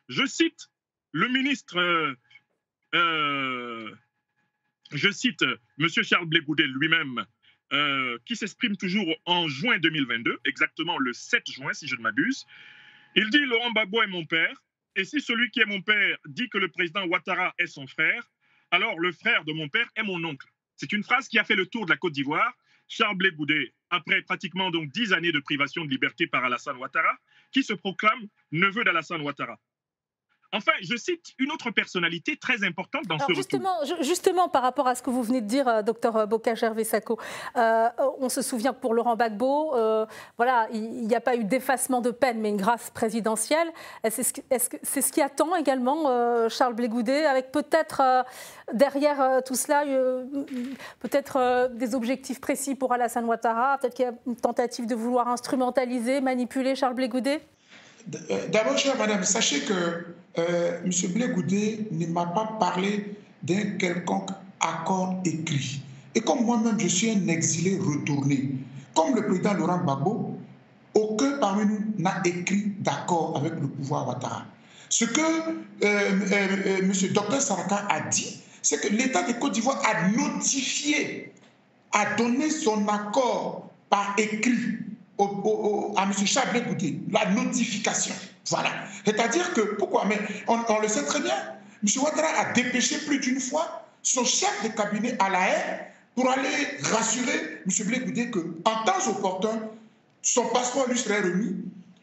Je 0.08 0.26
cite 0.26 0.70
le 1.12 1.28
ministre, 1.28 1.78
euh, 1.78 2.14
euh, 2.96 3.96
je 4.92 5.10
cite 5.10 5.44
M. 5.80 5.88
Charles 6.04 6.26
Blégoudet 6.26 6.68
lui-même, 6.68 7.26
euh, 7.72 8.18
qui 8.26 8.36
s'exprime 8.36 8.78
toujours 8.78 9.16
en 9.26 9.48
juin 9.48 9.78
2022, 9.80 10.40
exactement 10.46 10.98
le 10.98 11.14
7 11.14 11.52
juin, 11.52 11.74
si 11.74 11.88
je 11.88 11.96
ne 11.96 12.02
m'abuse. 12.02 12.48
Il 13.16 13.30
dit 13.30 13.46
Laurent 13.46 13.72
Gbagbo 13.72 14.02
est 14.02 14.08
mon 14.08 14.26
père, 14.26 14.64
et 14.96 15.04
si 15.06 15.22
celui 15.22 15.52
qui 15.52 15.60
est 15.60 15.66
mon 15.66 15.82
père 15.82 16.18
dit 16.26 16.50
que 16.50 16.58
le 16.58 16.70
président 16.70 17.06
Ouattara 17.06 17.54
est 17.60 17.68
son 17.68 17.86
frère, 17.86 18.32
alors 18.72 19.00
le 19.00 19.12
frère 19.12 19.46
de 19.46 19.54
mon 19.54 19.70
père 19.70 19.88
est 19.96 20.04
mon 20.04 20.24
oncle. 20.24 20.48
C'est 20.80 20.94
une 20.94 21.04
phrase 21.04 21.28
qui 21.28 21.38
a 21.38 21.44
fait 21.44 21.56
le 21.56 21.66
tour 21.66 21.86
de 21.86 21.92
la 21.92 21.98
Côte 21.98 22.14
d'Ivoire. 22.14 22.54
Charles 22.88 23.18
Blé 23.18 23.34
après 23.90 24.22
pratiquement 24.22 24.72
donc 24.72 24.90
dix 24.92 25.12
années 25.12 25.34
de 25.34 25.42
privation 25.42 25.84
de 25.84 25.90
liberté 25.90 26.26
par 26.26 26.46
Alassane 26.46 26.78
Ouattara, 26.78 27.18
qui 27.52 27.64
se 27.64 27.74
proclame 27.74 28.28
neveu 28.54 28.86
d'Alassane 28.86 29.22
Ouattara. 29.22 29.60
Enfin, 30.52 30.72
je 30.82 30.96
cite 30.96 31.34
une 31.38 31.52
autre 31.52 31.70
personnalité 31.70 32.36
très 32.36 32.64
importante 32.64 33.06
dans 33.06 33.20
ce 33.20 33.34
justement, 33.34 33.76
Justement, 34.02 34.50
par 34.50 34.64
rapport 34.64 34.88
à 34.88 34.96
ce 34.96 35.04
que 35.04 35.12
vous 35.12 35.22
venez 35.22 35.42
de 35.42 35.46
dire, 35.46 35.68
euh, 35.68 35.82
docteur 35.84 36.28
Boca 36.28 36.56
Gervais 36.56 36.84
Sacco, 36.84 37.20
euh, 37.56 37.88
on 38.20 38.30
se 38.30 38.42
souvient 38.42 38.74
que 38.74 38.80
pour 38.80 38.96
Laurent 38.96 39.16
Gbagbo, 39.16 39.76
euh, 39.76 40.08
voilà, 40.38 40.68
il 40.74 41.08
n'y 41.08 41.16
a 41.16 41.22
pas 41.22 41.36
eu 41.36 41.44
d'effacement 41.44 42.02
de 42.02 42.10
peine, 42.10 42.40
mais 42.40 42.50
une 42.50 42.58
grâce 42.58 42.90
présidentielle. 42.90 43.72
Est-ce 44.04 44.22
-ce, 44.22 44.80
c'est 44.82 45.02
ce 45.02 45.12
qui 45.12 45.22
attend 45.22 45.56
également 45.56 46.50
Charles 46.50 46.74
Blégoudet, 46.74 47.26
avec 47.26 47.52
peut-être 47.52 48.02
derrière 48.74 49.42
tout 49.46 49.56
cela, 49.56 49.84
peut-être 51.00 51.70
des 51.74 51.94
objectifs 51.94 52.42
précis 52.42 52.76
pour 52.76 52.94
Alassane 52.94 53.26
Ouattara, 53.26 53.78
peut-être 53.78 53.94
qu'il 53.94 54.06
y 54.06 54.08
a 54.08 54.14
une 54.26 54.36
tentative 54.36 54.88
de 54.88 54.96
vouloir 54.96 55.28
instrumentaliser, 55.28 56.22
manipuler 56.22 56.76
Charles 56.76 56.96
Blégoudet 56.96 57.42
D'abord, 58.08 58.78
chère 58.78 58.98
madame, 58.98 59.24
sachez 59.24 59.62
que 59.62 60.06
euh, 60.38 60.80
M. 60.84 60.92
Blé 61.14 61.88
ne 61.92 62.06
m'a 62.08 62.28
pas 62.28 62.58
parlé 62.60 63.16
d'un 63.44 63.78
quelconque 63.78 64.30
accord 64.60 65.22
écrit. 65.26 65.82
Et 66.16 66.22
comme 66.22 66.46
moi-même, 66.46 66.80
je 66.80 66.88
suis 66.88 67.12
un 67.12 67.28
exilé 67.28 67.78
retourné, 67.78 68.52
comme 68.96 69.16
le 69.16 69.26
président 69.26 69.54
Laurent 69.54 69.80
Gbagbo, 69.80 70.38
aucun 70.94 71.38
parmi 71.40 71.66
nous 71.66 71.80
n'a 71.98 72.22
écrit 72.26 72.74
d'accord 72.80 73.38
avec 73.38 73.54
le 73.54 73.68
pouvoir 73.68 74.08
Ouattara. 74.08 74.46
Ce 74.90 75.06
que 75.06 75.22
euh, 75.22 75.56
euh, 75.84 76.78
M. 76.80 76.92
Dr 77.14 77.42
Saraka 77.42 77.86
a 77.90 78.02
dit, 78.02 78.42
c'est 78.62 78.82
que 78.82 78.88
l'État 78.94 79.24
de 79.24 79.34
Côte 79.34 79.54
d'Ivoire 79.54 79.82
a 79.86 80.10
notifié, 80.10 81.32
a 81.94 82.16
donné 82.16 82.50
son 82.50 82.88
accord 82.88 83.70
par 83.90 84.16
écrit 84.18 84.80
à 85.20 86.04
M. 86.04 86.14
Chablé 86.26 86.62
Goudé, 86.62 87.00
la 87.12 87.26
notification. 87.32 88.16
Voilà. 88.50 88.70
C'est-à-dire 89.06 89.54
que, 89.54 89.62
pourquoi? 89.76 90.06
Mais 90.06 90.18
on, 90.48 90.58
le 90.82 90.88
sait 90.88 91.04
très 91.04 91.20
bien, 91.20 91.36
M. 91.84 92.02
Ouattara 92.02 92.28
a 92.40 92.54
dépêché 92.54 92.98
plus 93.00 93.20
d'une 93.20 93.40
fois 93.40 93.86
son 94.02 94.24
chef 94.24 94.64
de 94.64 94.70
cabinet 94.70 95.16
à 95.20 95.30
la 95.30 95.50
haine 95.50 95.80
pour 96.16 96.30
aller 96.30 96.50
rassurer 96.84 97.62
M. 97.66 97.88
Blé 97.88 98.00
Goudé 98.00 98.32
qu'en 98.32 98.84
temps 98.86 99.10
opportun, 99.10 99.60
son 100.22 100.46
passeport 100.48 100.88
lui 100.88 100.98
serait 100.98 101.22
remis 101.22 101.56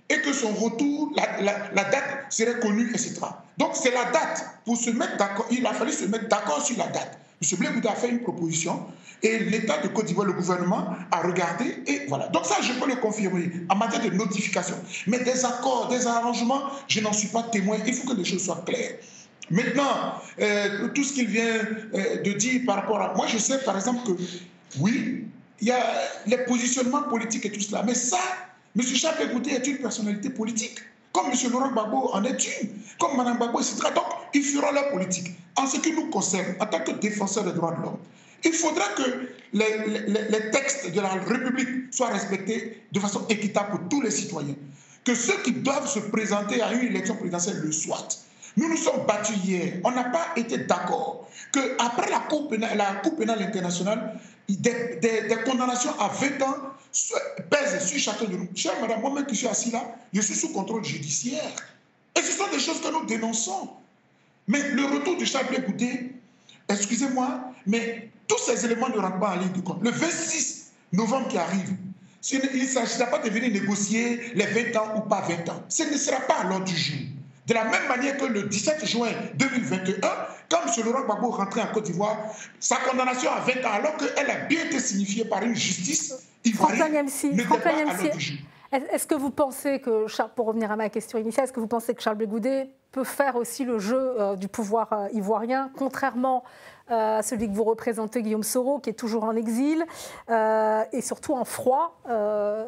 et 0.09 0.21
que 0.21 0.33
son 0.33 0.53
retour, 0.55 1.13
la, 1.17 1.85
date 1.85 2.27
serait 2.31 2.61
connue, 2.61 2.91
etc. 2.91 3.15
Donc 3.59 3.71
c'est 3.75 3.91
la 3.91 4.05
date. 4.07 4.45
Pour 4.65 4.77
se 4.77 4.91
mettre 4.91 5.17
d'accord, 5.17 5.47
il 5.51 5.67
a 5.67 5.73
fallu 5.73 5.93
se 5.93 6.05
mettre 6.05 6.29
d'accord 6.29 6.65
sur 6.65 6.77
la 6.79 6.87
date. 6.89 7.19
M. 7.43 7.59
Blé 7.59 7.89
a 7.89 7.95
fait 7.95 8.09
une 8.09 8.21
proposition 8.21 8.87
et 9.23 9.39
l'État 9.39 9.79
de 9.79 9.89
Côte 9.89 10.07
d'Ivoire, 10.07 10.27
le 10.27 10.33
gouvernement, 10.33 10.89
a 11.11 11.21
regardé 11.23 11.83
et 11.87 12.07
voilà. 12.09 12.29
Donc 12.29 12.45
ça, 12.47 12.57
je 12.63 12.73
peux 12.75 12.89
le 12.89 12.97
confirmer 12.97 13.51
en 13.69 13.77
matière 13.77 14.03
de 14.03 14.11
notification. 14.11 14.77
Mais 15.07 15.19
des 15.21 15.45
accords, 15.45 15.89
des 15.89 16.07
arrangements, 16.07 16.63
je 16.89 17.01
n'en 17.01 17.13
suis 17.13 17.29
pas 17.29 17.43
témoin. 17.45 17.77
Il 17.87 17.95
faut 17.95 18.09
que 18.09 18.17
les 18.17 18.25
choses 18.25 18.45
soient 18.45 18.63
claires. 18.67 18.97
Maintenant, 19.51 20.21
euh, 20.41 20.89
tout 20.89 21.05
ce 21.05 21.13
qu'il 21.15 21.29
vient 21.29 21.45
euh, 21.95 22.23
de 22.23 22.33
dire 22.33 22.63
par 22.67 22.77
rapport 22.77 23.01
à... 23.01 23.15
Moi, 23.15 23.27
je 23.29 23.39
sais 23.39 23.59
par 23.65 23.77
exemple 23.77 24.01
que, 24.07 24.23
oui, 24.81 25.25
il 25.61 25.69
y 25.69 25.71
a 25.71 25.81
les 26.27 26.39
positionnements 26.39 27.05
politiques 27.05 27.47
et 27.47 27.53
tout 27.53 27.61
cela. 27.61 27.83
Mais 27.85 27.95
ça, 27.95 28.19
M. 28.77 28.83
Chapé 28.83 29.27
Gouté 29.33 29.53
est 29.53 29.67
une 29.67 29.79
personnalité 29.79 30.31
politique 30.31 30.79
comme 31.13 31.27
M. 31.33 31.51
Laurent 31.51 31.71
Gbagbo 31.71 32.11
en 32.13 32.25
est 32.25 32.61
une, 32.61 32.69
comme 32.99 33.17
Mme 33.17 33.37
Gbagbo, 33.37 33.61
etc. 33.61 33.77
Donc, 33.95 34.05
ils 34.35 34.43
feront 34.43 34.73
leur 34.73 34.91
politique. 34.91 35.31
En 35.57 35.67
ce 35.67 35.79
qui 35.79 35.93
nous 35.93 36.11
concerne, 36.11 36.55
en 36.61 36.67
tant 36.67 36.81
que 36.81 36.93
défenseurs 36.93 37.45
des 37.45 37.53
droits 37.53 37.73
de 37.73 37.83
l'homme, 37.83 37.99
il 38.45 38.53
faudra 38.53 38.85
que 38.97 39.29
les, 39.53 40.51
textes 40.51 40.93
de 40.93 41.01
la 41.01 41.09
République 41.09 41.93
soient 41.93 42.09
respectés 42.09 42.83
de 42.93 43.01
façon 43.01 43.27
équitable 43.29 43.71
pour 43.71 43.89
tous 43.89 44.03
les 44.03 44.11
citoyens. 44.11 44.55
Que 45.05 45.15
ceux 45.15 45.41
qui 45.43 45.53
doivent 45.53 45.89
se 45.89 46.01
présenter 46.01 46.61
à 46.61 46.73
une 46.73 46.89
élection 46.89 47.17
présidentielle 47.17 47.61
le 47.65 47.73
soient. 47.73 48.07
Nous 48.57 48.69
nous 48.69 48.77
sommes 48.77 49.07
battus 49.07 49.37
hier. 49.45 49.75
On 49.85 49.91
n'a 49.91 50.05
pas 50.05 50.29
été 50.37 50.59
d'accord 50.59 51.29
qu'après 51.53 52.11
la 52.11 52.21
Cour 52.21 52.49
pénale, 52.49 52.77
la 52.77 52.97
Cour 53.03 53.17
pénale 53.17 53.43
internationale, 53.43 54.19
des, 54.49 54.99
des 55.01 55.37
condamnations 55.45 55.93
à 56.01 56.09
20 56.09 56.43
ans 56.43 56.57
pèse 57.51 57.85
sur 57.85 57.99
chacun 57.99 58.25
de 58.27 58.37
nous. 58.37 58.49
Chère 58.55 58.81
madame, 58.81 59.01
moi-même 59.01 59.27
qui 59.27 59.37
suis 59.37 59.47
assis 59.47 59.71
là, 59.71 59.83
je 60.13 60.21
suis 60.21 60.35
sous 60.35 60.53
contrôle 60.53 60.85
judiciaire. 60.85 61.51
Et 62.17 62.23
ce 62.23 62.33
sont 62.33 62.49
des 62.51 62.59
choses 62.59 62.81
que 62.81 62.89
nous 62.91 63.05
dénonçons. 63.05 63.71
Mais 64.49 64.71
le 64.71 64.85
retour 64.85 65.17
du 65.17 65.27
Chablé 65.27 65.59
Goudé, 65.59 66.13
excusez-moi, 66.69 67.53
mais 67.67 68.11
tous 68.29 68.39
ces 68.39 68.65
éléments 68.65 68.89
ne 68.89 68.99
rentrent 68.99 69.19
pas 69.19 69.31
en 69.31 69.37
ligne 69.37 69.53
de 69.53 69.61
compte. 69.61 69.83
Le 69.83 69.91
26 69.91 70.71
novembre 70.93 71.29
qui 71.29 71.39
arrive, 71.39 71.77
il 72.33 72.63
ne 72.63 72.67
s'agira 72.67 73.07
pas 73.07 73.19
de 73.19 73.31
venir 73.31 73.51
négocier 73.53 74.33
les 74.35 74.47
20 74.47 74.77
ans 74.77 74.97
ou 74.97 75.01
pas 75.09 75.21
20 75.21 75.49
ans. 75.49 75.63
Ce 75.69 75.83
ne 75.85 75.97
sera 75.97 76.21
pas 76.21 76.41
à 76.41 76.45
l'ordre 76.45 76.65
du 76.65 76.77
jour. 76.77 76.97
De 77.47 77.55
la 77.55 77.65
même 77.65 77.87
manière 77.89 78.17
que 78.17 78.25
le 78.25 78.43
17 78.43 78.85
juin 78.87 79.09
2021, 79.37 80.01
quand 80.49 80.59
M. 80.67 80.85
Laurent 80.85 81.05
Gbagbo 81.05 81.31
rentrait 81.31 81.63
en 81.63 81.69
Côte 81.69 81.85
d'Ivoire, 81.85 82.19
sa 82.59 82.77
condamnation 82.77 83.31
à 83.31 83.41
20 83.41 83.65
ans, 83.65 83.73
alors 83.73 83.97
qu'elle 83.97 84.31
a 84.31 84.47
bien 84.47 84.65
été 84.65 84.81
signifiée 84.81 85.25
par 85.25 85.43
une 85.43 85.55
justice 85.55 86.15
ivoirienne, 86.45 87.09
Est-ce 88.73 89.07
que 89.07 89.15
vous 89.15 89.31
pensez 89.31 89.81
que, 89.81 90.07
pour 90.35 90.47
revenir 90.47 90.71
à 90.71 90.77
ma 90.77 90.89
question 90.89 91.19
initiale, 91.19 91.45
est-ce 91.45 91.53
que 91.53 91.61
vous 91.61 91.69
pensez 91.69 91.95
que 91.95 92.03
Charles 92.03 92.17
Blégoudet 92.17 92.69
peut 92.91 93.05
faire 93.05 93.37
aussi 93.37 93.65
le 93.65 93.79
jeu 93.79 93.97
euh, 93.99 94.37
du 94.37 94.49
pouvoir 94.49 94.93
euh, 94.93 95.09
ivoirien, 95.13 95.71
contrairement 95.77 96.45
euh, 96.91 97.19
à 97.19 97.23
celui 97.23 97.47
que 97.47 97.53
vous 97.53 97.65
représentez, 97.65 98.23
Guillaume 98.23 98.43
Soro, 98.43 98.81
qui 98.81 98.91
est 98.91 98.99
toujours 98.99 99.25
en 99.25 99.37
exil, 99.37 99.85
et 100.29 101.01
surtout 101.01 101.35
en 101.35 101.45
froid, 101.45 102.01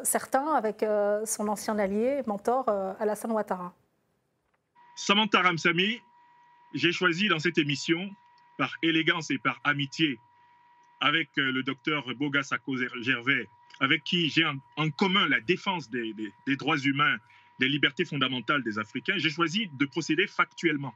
certains, 0.03 0.53
avec 0.53 0.85
son 1.25 1.47
ancien 1.47 1.79
allié, 1.79 2.21
mentor, 2.27 2.65
Alassane 2.99 3.31
Ouattara? 3.31 3.73
Samantha 4.95 5.41
Ramsami, 5.41 6.01
j'ai 6.73 6.91
choisi 6.91 7.29
dans 7.29 7.39
cette 7.39 7.57
émission, 7.57 8.09
par 8.57 8.71
élégance 8.83 9.31
et 9.31 9.37
par 9.37 9.59
amitié, 9.63 10.19
avec 10.99 11.29
le 11.37 11.63
docteur 11.63 12.03
Boga 12.19 12.43
Sako 12.43 12.75
Gervais, 13.01 13.47
avec 13.79 14.03
qui 14.03 14.29
j'ai 14.29 14.45
en, 14.45 14.89
commun 14.91 15.27
la 15.27 15.39
défense 15.39 15.89
des, 15.89 16.13
droits 16.57 16.77
humains, 16.77 17.17
des 17.59 17.69
libertés 17.69 18.05
fondamentales 18.05 18.63
des 18.63 18.79
Africains, 18.79 19.17
j'ai 19.17 19.29
choisi 19.29 19.67
de 19.73 19.85
procéder 19.85 20.27
factuellement. 20.27 20.93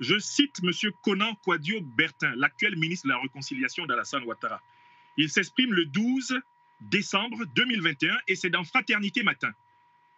Je 0.00 0.18
cite 0.18 0.60
M. 0.62 0.70
Conan 1.02 1.34
Quadio 1.44 1.80
Bertin, 1.80 2.34
l'actuel 2.36 2.76
ministre 2.76 3.06
de 3.06 3.12
la 3.12 3.20
Réconciliation 3.20 3.86
d'Alassane 3.86 4.24
Ouattara. 4.24 4.60
Il 5.16 5.30
s'exprime 5.30 5.72
le 5.72 5.86
12 5.86 6.40
décembre 6.80 7.44
2021 7.54 8.16
et 8.26 8.34
c'est 8.34 8.50
dans 8.50 8.64
Fraternité 8.64 9.22
Matin. 9.22 9.52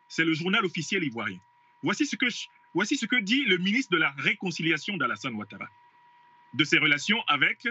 C'est 0.09 0.24
le 0.24 0.35
journal 0.35 0.64
officiel 0.64 1.04
ivoirien. 1.04 1.38
Voici 1.82 2.06
ce 2.06 2.16
que 2.16 2.26
Voici 2.74 2.98
ce 2.98 3.06
que 3.06 3.16
dit 3.16 3.42
le 3.44 3.56
ministre 3.56 3.92
de 3.92 3.98
la 3.98 4.11
Réconciliation 4.18 4.98
d'Alassane 4.98 5.35
Ouattara 5.35 5.66
de 6.52 6.64
ses 6.64 6.78
relations 6.78 7.22
avec 7.26 7.66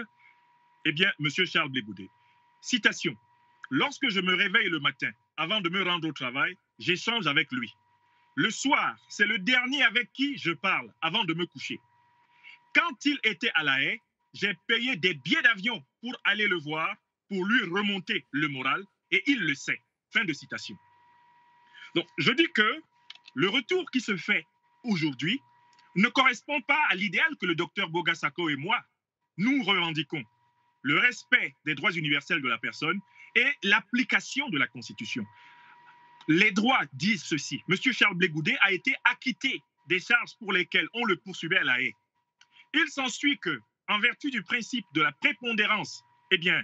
eh 0.84 0.94
M. 1.00 1.46
Charles 1.46 1.68
Blégoudet. 1.68 2.10
Citation. 2.60 3.16
Lorsque 3.70 4.08
je 4.08 4.20
me 4.20 4.34
réveille 4.34 4.68
le 4.68 4.80
matin, 4.80 5.10
avant 5.36 5.60
de 5.60 5.68
me 5.68 5.82
rendre 5.82 6.08
au 6.08 6.12
travail, 6.12 6.56
j'échange 6.78 7.26
avec 7.26 7.50
lui. 7.50 7.72
Le 8.36 8.50
soir, 8.50 8.96
c'est 9.08 9.26
le 9.26 9.38
dernier 9.38 9.82
avec 9.82 10.12
qui 10.12 10.36
je 10.38 10.52
parle 10.52 10.92
avant 11.00 11.24
de 11.24 11.34
me 11.34 11.46
coucher. 11.46 11.80
Quand 12.74 13.04
il 13.04 13.18
était 13.24 13.50
à 13.54 13.64
La 13.64 13.82
Haye, 13.82 14.00
j'ai 14.34 14.54
payé 14.66 14.96
des 14.96 15.14
billets 15.14 15.42
d'avion 15.42 15.82
pour 16.00 16.14
aller 16.24 16.46
le 16.46 16.58
voir, 16.58 16.94
pour 17.28 17.44
lui 17.44 17.62
remonter 17.64 18.24
le 18.30 18.48
moral, 18.48 18.84
et 19.10 19.22
il 19.26 19.40
le 19.40 19.54
sait. 19.54 19.80
Fin 20.12 20.24
de 20.24 20.32
citation. 20.32 20.76
Donc, 21.94 22.06
je 22.18 22.30
dis 22.32 22.48
que 22.54 22.80
le 23.34 23.48
retour 23.48 23.90
qui 23.90 24.00
se 24.00 24.16
fait 24.16 24.44
aujourd'hui 24.84 25.40
ne 25.96 26.08
correspond 26.08 26.60
pas 26.62 26.82
à 26.90 26.94
l'idéal 26.94 27.36
que 27.40 27.46
le 27.46 27.54
docteur 27.54 27.88
Bogasako 27.88 28.50
et 28.50 28.56
moi, 28.56 28.78
nous 29.38 29.62
revendiquons. 29.64 30.22
Le 30.82 30.98
respect 30.98 31.54
des 31.64 31.74
droits 31.74 31.92
universels 31.92 32.42
de 32.42 32.48
la 32.48 32.58
personne 32.58 33.00
et 33.36 33.52
l'application 33.62 34.48
de 34.48 34.58
la 34.58 34.66
Constitution. 34.66 35.24
Les 36.26 36.50
droits 36.50 36.82
disent 36.94 37.22
ceci. 37.22 37.62
Monsieur 37.68 37.92
Charles 37.92 38.16
Blégoudet 38.16 38.56
a 38.62 38.72
été 38.72 38.94
acquitté 39.04 39.62
des 39.86 40.00
charges 40.00 40.36
pour 40.40 40.52
lesquelles 40.52 40.88
on 40.94 41.04
le 41.04 41.16
poursuivait 41.16 41.58
à 41.58 41.64
la 41.64 41.80
haie. 41.80 41.94
Il 42.74 42.88
s'ensuit 42.88 43.38
que, 43.38 43.60
en 43.88 44.00
vertu 44.00 44.30
du 44.30 44.42
principe 44.42 44.86
de 44.92 45.02
la 45.02 45.12
prépondérance 45.12 46.02
eh 46.32 46.38
bien, 46.38 46.60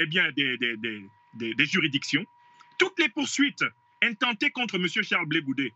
eh 0.00 0.06
bien, 0.06 0.32
des, 0.32 1.64
juridictions, 1.66 2.24
toutes 2.78 2.98
les 2.98 3.08
poursuites 3.08 3.64
intentées 4.02 4.50
contre 4.50 4.78
Monsieur 4.78 5.02
Charles 5.02 5.26
Blégoudet 5.26 5.72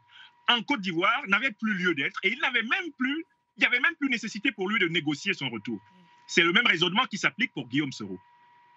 en 0.48 0.62
Côte 0.62 0.80
d'Ivoire 0.80 1.22
n'avait 1.28 1.52
plus 1.52 1.74
lieu 1.74 1.94
d'être 1.94 2.18
et 2.24 2.32
il 2.32 2.40
n'avait 2.40 2.62
même 2.62 2.92
plus, 2.98 3.24
il 3.56 3.60
n'y 3.60 3.66
avait 3.66 3.78
même 3.78 3.94
plus 3.96 4.08
nécessité 4.08 4.50
pour 4.50 4.68
lui 4.68 4.80
de 4.80 4.88
négocier 4.88 5.32
son 5.32 5.48
retour. 5.48 5.80
C'est 6.26 6.42
le 6.42 6.52
même 6.52 6.66
raisonnement 6.66 7.06
qui 7.06 7.18
s'applique 7.18 7.52
pour 7.52 7.68
Guillaume 7.68 7.92
Soro. 7.92 8.18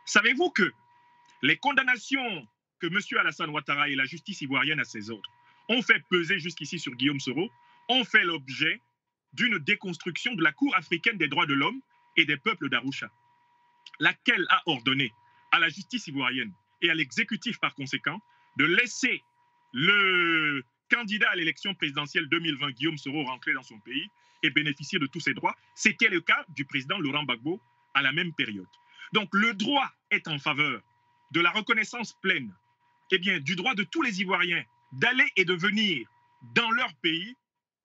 Savez-vous 0.06 0.52
que 0.52 0.72
les 1.44 1.58
condamnations 1.58 2.48
que 2.80 2.88
M. 2.88 2.98
Alassane 3.20 3.50
Ouattara 3.52 3.90
et 3.90 3.96
la 3.96 4.06
justice 4.06 4.42
ivoirienne 4.42 4.80
à 4.80 4.86
ses 4.86 5.12
ordres 5.12 5.30
ont 5.70 5.82
fait 5.82 6.02
peser 6.10 6.40
jusqu'ici 6.40 6.80
sur 6.80 6.94
Guillaume 6.96 7.20
Soro 7.20 7.52
ont 7.90 8.04
fait 8.04 8.24
l'objet 8.24 8.82
d'une 9.34 9.60
déconstruction 9.60 10.34
de 10.36 10.44
la 10.44 10.52
Cour 10.52 10.76
africaine 10.76 11.18
des 11.18 11.28
droits 11.28 11.46
de 11.46 11.54
l'homme 11.54 11.80
et 12.16 12.26
des 12.26 12.38
peuples 12.38 12.70
d'Arusha, 12.70 13.10
laquelle 14.00 14.46
a 14.50 14.62
ordonné 14.66 15.12
à 15.52 15.60
la 15.60 15.70
justice 15.70 16.08
ivoirienne 16.08 16.54
et 16.82 16.90
à 16.90 16.96
l'exécutif 16.96 17.60
par 17.60 17.76
conséquent 17.76 18.20
de 18.58 18.66
laisser 18.66 19.22
le, 19.74 20.64
candidat 20.90 21.30
à 21.32 21.36
l'élection 21.36 21.74
présidentielle 21.74 22.28
2020, 22.30 22.72
Guillaume 22.72 22.98
Soro, 22.98 23.24
rentré 23.24 23.54
dans 23.54 23.64
son 23.64 23.80
pays 23.80 24.08
et 24.44 24.50
bénéficier 24.50 25.00
de 25.00 25.08
tous 25.08 25.20
ses 25.20 25.34
droits. 25.34 25.56
C'était 25.76 26.10
le 26.10 26.22
cas 26.22 26.46
du 26.50 26.66
président 26.66 27.00
Laurent 27.00 27.24
Gbagbo 27.24 27.62
à 27.94 28.02
la 28.02 28.12
même 28.12 28.34
période. 28.34 28.68
Donc 29.12 29.30
le 29.34 29.54
droit 29.54 29.92
est 30.12 30.28
en 30.28 30.38
faveur 30.38 30.82
de 31.34 31.42
la 31.42 31.50
reconnaissance 31.50 32.14
pleine 32.22 32.54
eh 33.12 33.18
bien, 33.18 33.40
du 33.40 33.56
droit 33.56 33.76
de 33.76 33.84
tous 33.84 34.02
les 34.02 34.22
Ivoiriens 34.22 34.64
d'aller 34.94 35.28
et 35.36 35.46
de 35.46 35.54
venir 35.54 36.08
dans 36.56 36.70
leur 36.72 36.94
pays 37.02 37.36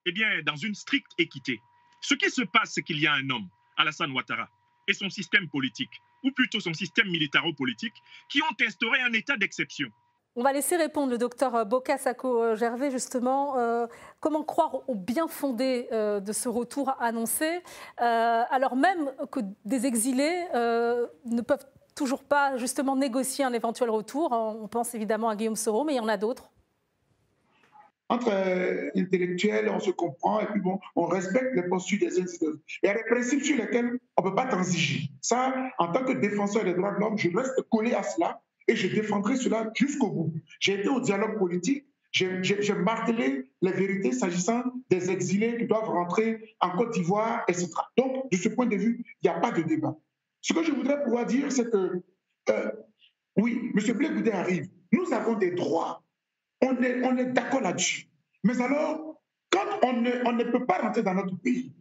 eh 0.05 0.11
bien, 0.11 0.41
dans 0.43 0.55
une 0.55 0.75
stricte 0.75 1.11
équité. 1.17 1.59
Ce 2.01 2.13
qui 2.13 2.29
se 2.29 2.41
passe, 2.41 2.71
c'est 2.73 2.83
qu'il 2.83 2.99
y 2.99 3.07
a 3.07 3.13
un 3.13 3.29
homme, 3.29 3.49
Alassane 3.77 4.11
Ouattara, 4.11 4.49
et 4.87 4.93
son 4.93 5.09
système 5.09 5.49
politique, 5.49 6.01
ou 6.23 6.31
plutôt 6.31 6.59
son 6.59 6.73
système 6.73 7.07
militaro-politique, 7.09 7.93
qui 8.29 8.41
ont 8.41 8.65
instauré 8.65 9.01
un 9.01 9.13
état 9.13 9.37
d'exception. 9.37 9.89
On 10.35 10.43
va 10.43 10.53
laisser 10.53 10.77
répondre 10.77 11.11
le 11.11 11.17
docteur 11.17 11.65
Boka 11.65 11.97
Sako 11.97 12.55
Gervais, 12.55 12.91
justement. 12.91 13.57
Euh, 13.57 13.87
comment 14.19 14.43
croire 14.43 14.87
au 14.87 14.95
bien 14.95 15.27
fondé 15.27 15.87
euh, 15.91 16.19
de 16.19 16.31
ce 16.31 16.47
retour 16.47 16.95
annoncé, 16.99 17.61
euh, 18.01 18.43
alors 18.49 18.75
même 18.75 19.11
que 19.31 19.41
des 19.65 19.85
exilés 19.85 20.45
ne 20.53 21.41
peuvent 21.41 21.65
toujours 21.99 22.23
pas 22.23 22.55
justement 22.55 22.95
négocier 22.95 23.43
un 23.43 23.51
éventuel 23.51 23.89
retour 23.89 24.31
On 24.31 24.69
pense 24.69 24.95
évidemment 24.95 25.27
à 25.27 25.35
Guillaume 25.35 25.57
Soro, 25.57 25.83
mais 25.83 25.95
il 25.95 25.97
y 25.97 25.99
en 25.99 26.07
a 26.07 26.15
d'autres 26.15 26.49
entre 28.11 28.31
intellectuels, 28.95 29.69
on 29.69 29.79
se 29.79 29.91
comprend 29.91 30.39
et 30.39 30.47
puis 30.47 30.59
bon, 30.61 30.79
on 30.95 31.05
respecte 31.05 31.53
les 31.53 31.61
postures 31.61 31.99
des 31.99 32.19
uns 32.19 32.23
et 32.23 32.25
des 32.25 32.43
autres. 32.43 32.59
Il 32.81 32.87
y 32.87 32.89
a 32.89 32.95
des 32.95 33.03
principes 33.03 33.43
sur 33.43 33.55
lesquels 33.55 33.99
on 34.17 34.23
ne 34.23 34.29
peut 34.29 34.35
pas 34.35 34.47
transiger. 34.47 35.11
Ça, 35.21 35.53
en 35.77 35.91
tant 35.91 36.03
que 36.03 36.13
défenseur 36.13 36.63
des 36.63 36.73
droits 36.73 36.91
de 36.95 36.99
l'homme, 37.01 37.19
je 37.19 37.29
reste 37.37 37.61
collé 37.69 37.93
à 37.93 38.01
cela 38.01 38.41
et 38.67 38.75
je 38.75 38.87
défendrai 38.87 39.35
cela 39.35 39.69
jusqu'au 39.75 40.09
bout. 40.09 40.33
J'ai 40.59 40.79
été 40.79 40.89
au 40.89 40.99
dialogue 41.01 41.37
politique, 41.37 41.85
j'ai 42.11 42.73
martelé 42.73 43.51
les 43.61 43.71
vérités 43.71 44.11
s'agissant 44.11 44.63
des 44.89 45.11
exilés 45.11 45.57
qui 45.59 45.67
doivent 45.67 45.89
rentrer 45.89 46.55
en 46.61 46.71
Côte 46.71 46.93
d'Ivoire, 46.93 47.43
etc. 47.47 47.69
Donc, 47.95 48.31
de 48.31 48.37
ce 48.37 48.49
point 48.49 48.65
de 48.65 48.75
vue, 48.75 49.05
il 49.21 49.29
n'y 49.29 49.35
a 49.35 49.39
pas 49.39 49.51
de 49.51 49.61
débat. 49.61 49.95
Ce 50.41 50.53
que 50.53 50.63
je 50.63 50.71
voudrais 50.71 51.03
pouvoir 51.03 51.25
dire, 51.25 51.51
c'est 51.51 51.69
que, 51.69 52.01
euh, 52.49 52.71
oui, 53.35 53.71
M. 53.75 53.97
Blé 53.97 54.31
arrive. 54.31 54.69
Nous 54.91 55.13
avons 55.13 55.35
des 55.35 55.51
droits. 55.51 56.03
On 56.61 56.75
est, 56.81 57.25
d'accord 57.25 57.61
là-dessus. 57.61 58.07
Mais 58.43 58.59
alors, 58.61 59.21
quand 59.49 59.65
on 59.83 59.93
ne, 59.93 60.11
on 60.25 60.33
ne 60.33 60.43
peut 60.43 60.65
pas 60.65 60.79
rentrer 60.79 61.03
dans 61.03 61.13
notre 61.13 61.37
pays, 61.37 61.73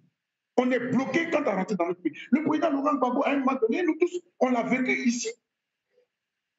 on 0.57 0.71
est 0.71 0.79
bloqué 0.79 1.31
quand 1.31 1.43
on 1.47 1.57
rentre 1.57 1.77
dans 1.77 1.87
notre 1.87 2.03
pays. 2.03 2.15
Le 2.31 2.45
président 2.45 2.71
Laurent 2.71 2.95
Gbagbo, 2.95 3.23
à 3.25 3.31
un 3.31 3.39
moment 3.39 3.59
donné, 3.61 3.83
nous 3.83 3.97
tous, 3.99 4.21
on 4.41 4.51
l'a 4.51 4.65
vécu 4.65 4.93
ici. 5.07 5.29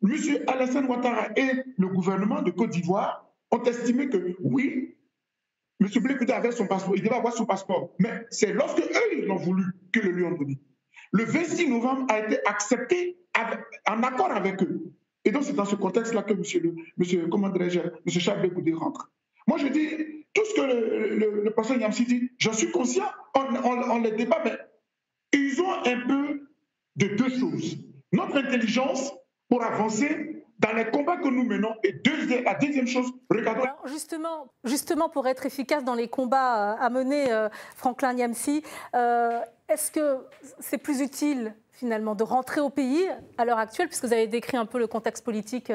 M. 0.01 0.43
Alassane 0.47 0.85
Ouattara 0.85 1.27
et 1.35 1.63
le 1.77 1.87
gouvernement 1.87 2.41
de 2.41 2.51
Côte 2.51 2.71
d'Ivoire 2.71 3.29
ont 3.51 3.61
estimé 3.63 4.07
que 4.07 4.35
oui, 4.39 4.95
M. 5.81 5.87
Blé 6.01 6.31
avait 6.31 6.51
son 6.51 6.67
passeport, 6.67 6.95
il 6.95 7.03
devait 7.03 7.15
avoir 7.15 7.33
son 7.33 7.45
passeport. 7.45 7.91
Mais 7.99 8.25
c'est 8.29 8.53
lorsque 8.53 8.79
eux, 8.79 9.17
ils 9.17 9.25
l'ont 9.25 9.35
voulu 9.35 9.63
que 9.91 9.99
le 9.99 10.11
lui 10.11 10.23
ont 10.23 10.31
donné. 10.31 10.57
Le 11.11 11.23
26 11.25 11.67
novembre 11.69 12.05
a 12.09 12.19
été 12.19 12.39
accepté 12.45 13.17
en 13.87 14.03
accord 14.03 14.31
avec 14.31 14.61
eux. 14.63 14.91
Et 15.25 15.31
donc, 15.31 15.43
c'est 15.43 15.53
dans 15.53 15.65
ce 15.65 15.75
contexte-là 15.75 16.23
que 16.23 16.33
M. 16.33 16.39
Monsieur, 16.39 16.75
monsieur, 16.97 17.27
comment 17.27 17.53
M. 17.53 17.69
Charles 18.09 18.51
rentre. 18.75 19.11
Moi, 19.47 19.57
je 19.57 19.67
dis, 19.67 19.89
tout 20.33 20.45
ce 20.45 20.53
que 20.53 20.61
le, 20.61 21.15
le, 21.17 21.43
le 21.43 21.51
professeur 21.51 21.79
Yamsi 21.79 22.05
dit, 22.05 22.31
j'en 22.37 22.53
suis 22.53 22.71
conscient, 22.71 23.05
on, 23.35 23.55
on, 23.65 23.99
les 23.99 24.11
débat, 24.11 24.41
mais 24.45 24.57
ils 25.33 25.59
ont 25.61 25.71
un 25.71 26.07
peu 26.07 26.47
de 26.95 27.07
deux 27.15 27.29
choses. 27.29 27.77
Notre 28.11 28.37
intelligence 28.37 29.13
pour 29.49 29.63
avancer 29.63 30.45
dans 30.59 30.73
les 30.73 30.85
combats 30.91 31.17
que 31.17 31.29
nous 31.29 31.43
menons. 31.43 31.73
Et 31.83 31.93
deuxième, 31.93 32.43
la 32.43 32.53
deuxième 32.55 32.87
chose, 32.87 33.11
regardons. 33.29 33.63
justement, 33.85 34.51
justement, 34.63 35.09
pour 35.09 35.27
être 35.27 35.45
efficace 35.45 35.83
dans 35.83 35.95
les 35.95 36.09
combats 36.09 36.73
euh, 36.73 36.85
à 36.85 36.89
mener, 36.89 37.31
euh, 37.31 37.49
Franklin 37.75 38.13
Yamsi, 38.13 38.61
euh, 38.95 39.39
est-ce 39.69 39.91
que 39.91 40.17
c'est 40.59 40.77
plus 40.77 41.01
utile 41.01 41.53
finalement 41.71 42.13
de 42.13 42.23
rentrer 42.23 42.59
au 42.59 42.69
pays 42.69 43.07
à 43.37 43.45
l'heure 43.45 43.57
actuelle, 43.57 43.87
puisque 43.87 44.03
vous 44.03 44.11
avez 44.11 44.27
décrit 44.27 44.57
un 44.57 44.65
peu 44.65 44.79
le 44.79 44.87
contexte 44.87 45.23
politique 45.23 45.71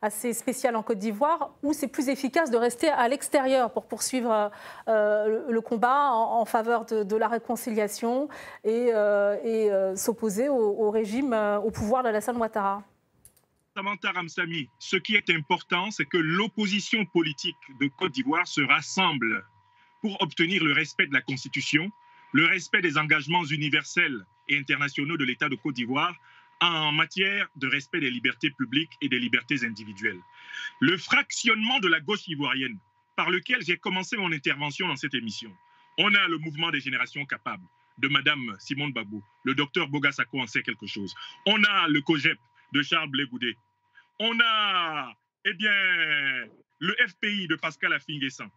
assez 0.00 0.32
spécial 0.34 0.76
en 0.76 0.84
Côte 0.84 0.98
d'Ivoire, 0.98 1.50
ou 1.64 1.72
c'est 1.72 1.88
plus 1.88 2.08
efficace 2.08 2.50
de 2.50 2.56
rester 2.56 2.88
à 2.88 3.08
l'extérieur 3.08 3.72
pour 3.72 3.86
poursuivre 3.86 4.52
le, 4.86 5.60
combat 5.60 6.12
en, 6.12 6.44
faveur 6.44 6.84
de, 6.84 7.16
la 7.16 7.26
réconciliation 7.26 8.28
et, 8.62 8.92
s'opposer 9.96 10.48
au, 10.48 10.90
régime, 10.92 11.32
au 11.64 11.72
pouvoir 11.72 12.04
d'Alassane 12.04 12.36
Ouattara? 12.36 12.84
Samantha 13.74 14.12
Ramsami, 14.12 14.68
ce 14.78 14.96
qui 14.96 15.16
est 15.16 15.30
important, 15.30 15.90
c'est 15.90 16.04
que 16.04 16.18
l'opposition 16.18 17.04
politique 17.06 17.56
de 17.80 17.88
Côte 17.98 18.12
d'Ivoire 18.12 18.46
se 18.46 18.60
rassemble 18.60 19.44
pour 20.02 20.20
obtenir 20.20 20.62
le 20.62 20.72
respect 20.72 21.06
de 21.06 21.14
la 21.14 21.22
Constitution, 21.22 21.90
le 22.32 22.46
respect 22.46 22.82
des 22.82 22.98
engagements 22.98 23.44
universels 23.44 24.24
et 24.48 24.58
internationaux 24.58 25.16
de 25.16 25.24
l'État 25.24 25.48
de 25.48 25.54
Côte 25.56 25.74
d'Ivoire 25.74 26.14
en 26.60 26.92
matière 26.92 27.48
de 27.56 27.66
respect 27.66 28.00
des 28.00 28.10
libertés 28.10 28.50
publiques 28.50 28.92
et 29.00 29.08
des 29.08 29.18
libertés 29.18 29.64
individuelles. 29.64 30.20
Le 30.80 30.96
fractionnement 30.96 31.80
de 31.80 31.88
la 31.88 32.00
gauche 32.00 32.28
ivoirienne, 32.28 32.78
par 33.16 33.30
lequel 33.30 33.62
j'ai 33.62 33.76
commencé 33.76 34.16
mon 34.16 34.32
intervention 34.32 34.88
dans 34.88 34.96
cette 34.96 35.14
émission. 35.14 35.52
On 35.98 36.14
a 36.14 36.28
le 36.28 36.38
mouvement 36.38 36.70
des 36.70 36.80
générations 36.80 37.24
capables 37.26 37.66
de 37.98 38.08
Madame 38.08 38.56
Simone 38.58 38.92
Babou. 38.92 39.22
Le 39.44 39.54
docteur 39.54 39.88
Bogasako 39.88 40.40
en 40.40 40.46
sait 40.46 40.62
quelque 40.62 40.86
chose. 40.86 41.14
On 41.46 41.62
a 41.64 41.88
le 41.88 42.00
COGEP, 42.00 42.38
de 42.72 42.82
Charles 42.82 43.10
Blé 43.10 43.26
On 44.18 44.38
a, 44.40 45.12
eh 45.44 45.54
bien, 45.54 45.74
le 46.80 46.96
FPI 47.06 47.48
de 47.48 47.56
Pascal 47.56 47.92
Afinguessan. 47.92 48.48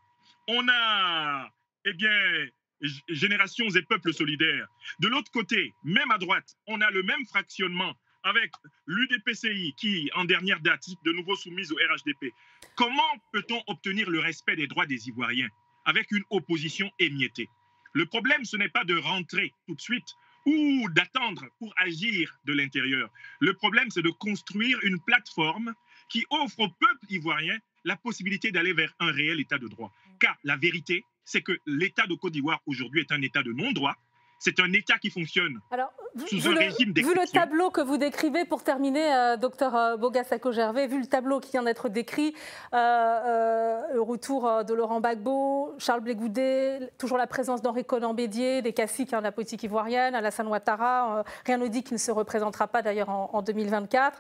On 0.48 0.68
a, 0.70 1.50
eh 1.86 1.94
bien, 1.94 2.48
Générations 2.82 3.70
et 3.70 3.82
Peuples 3.84 4.14
Solidaires. 4.14 4.68
De 5.00 5.08
l'autre 5.08 5.32
côté, 5.32 5.74
même 5.84 6.12
à 6.12 6.18
droite, 6.18 6.56
on 6.68 6.82
a 6.82 6.92
le 6.92 7.04
même 7.04 7.26
fractionnement 7.26 7.94
avec 8.24 8.52
l'UDPCI 8.88 9.76
qui, 9.78 10.10
en 10.16 10.26
dernière 10.26 10.60
date, 10.60 10.86
de 11.06 11.12
nouveau 11.12 11.36
soumise 11.36 11.72
au 11.72 11.76
RHDP. 11.76 12.34
Comment 12.76 13.02
peut-on 13.32 13.62
obtenir 13.68 14.10
le 14.10 14.20
respect 14.20 14.56
des 14.56 14.68
droits 14.68 14.88
des 14.88 15.08
Ivoiriens 15.08 15.50
avec 15.86 16.12
une 16.12 16.24
opposition 16.32 16.92
émiettée 17.00 17.48
Le 17.94 18.06
problème, 18.08 18.44
ce 18.44 18.58
n'est 18.58 18.70
pas 18.70 18.84
de 18.84 18.98
rentrer 18.98 19.54
tout 19.68 19.76
de 19.76 19.82
suite 19.82 20.16
ou 20.46 20.88
d'attendre 20.92 21.46
pour 21.60 21.74
agir 21.78 22.38
de 22.46 22.54
l'intérieur. 22.54 23.10
Le 23.40 23.54
problème, 23.54 23.90
c'est 23.90 24.02
de 24.02 24.10
construire 24.10 24.80
une 24.84 25.00
plateforme 25.00 25.74
qui 26.10 26.26
offre 26.30 26.60
au 26.60 26.70
peuple 26.70 27.06
ivoirien 27.10 27.58
la 27.84 27.96
possibilité 27.96 28.52
d'aller 28.52 28.74
vers 28.74 28.94
un 29.00 29.12
réel 29.12 29.40
état 29.40 29.58
de 29.58 29.68
droit. 29.68 29.92
Car 30.20 30.36
la 30.44 30.58
vérité, 30.58 31.04
c'est 31.26 31.42
que 31.42 31.52
l'état 31.66 32.08
de 32.08 32.14
Côte 32.16 32.34
d'Ivoire 32.34 32.62
aujourd'hui 32.66 33.02
est 33.02 33.12
un 33.12 33.22
état 33.22 33.44
de 33.44 33.52
non-droit. 33.52 33.96
C'est 34.40 34.60
un 34.60 34.72
État 34.74 34.98
qui 34.98 35.10
fonctionne 35.10 35.60
Alors, 35.72 35.92
sous 36.28 36.48
un 36.48 36.56
régime 36.56 36.94
Vu 36.94 37.14
le 37.14 37.32
tableau 37.32 37.70
que 37.72 37.82
vous 37.82 37.98
décrivez, 37.98 38.46
pour 38.46 38.64
terminer, 38.64 39.14
euh, 39.14 39.38
docteur 39.38 39.76
euh, 39.76 39.98
Bogasako-Gervais, 39.98 40.88
vu 40.88 41.00
le 41.00 41.08
tableau 41.08 41.40
qui 41.40 41.52
vient 41.52 41.64
d'être 41.64 41.90
décrit, 41.90 42.36
euh, 42.74 43.82
le 43.94 44.02
retour 44.02 44.66
de 44.66 44.74
Laurent 44.74 45.00
Gbagbo, 45.00 45.74
Charles 45.80 46.02
Blégoudet, 46.02 46.92
toujours 46.98 47.18
la 47.18 47.28
présence 47.28 47.62
d'Henri 47.62 47.86
Conan 47.86 48.14
Bédier, 48.14 48.62
des 48.62 48.74
caciques 48.74 49.14
hein, 49.14 49.20
de 49.20 49.24
la 49.24 49.32
politique 49.32 49.64
ivoirienne, 49.64 50.16
Alassane 50.16 50.48
Ouattara, 50.48 51.24
rien 51.46 51.58
ne 51.58 51.68
dit 51.68 51.84
qu'il 51.84 51.94
ne 51.94 52.00
se 52.00 52.12
représentera 52.12 52.68
pas 52.68 52.82
d'ailleurs 52.82 53.10
en, 53.10 53.42
2024. 53.42 54.20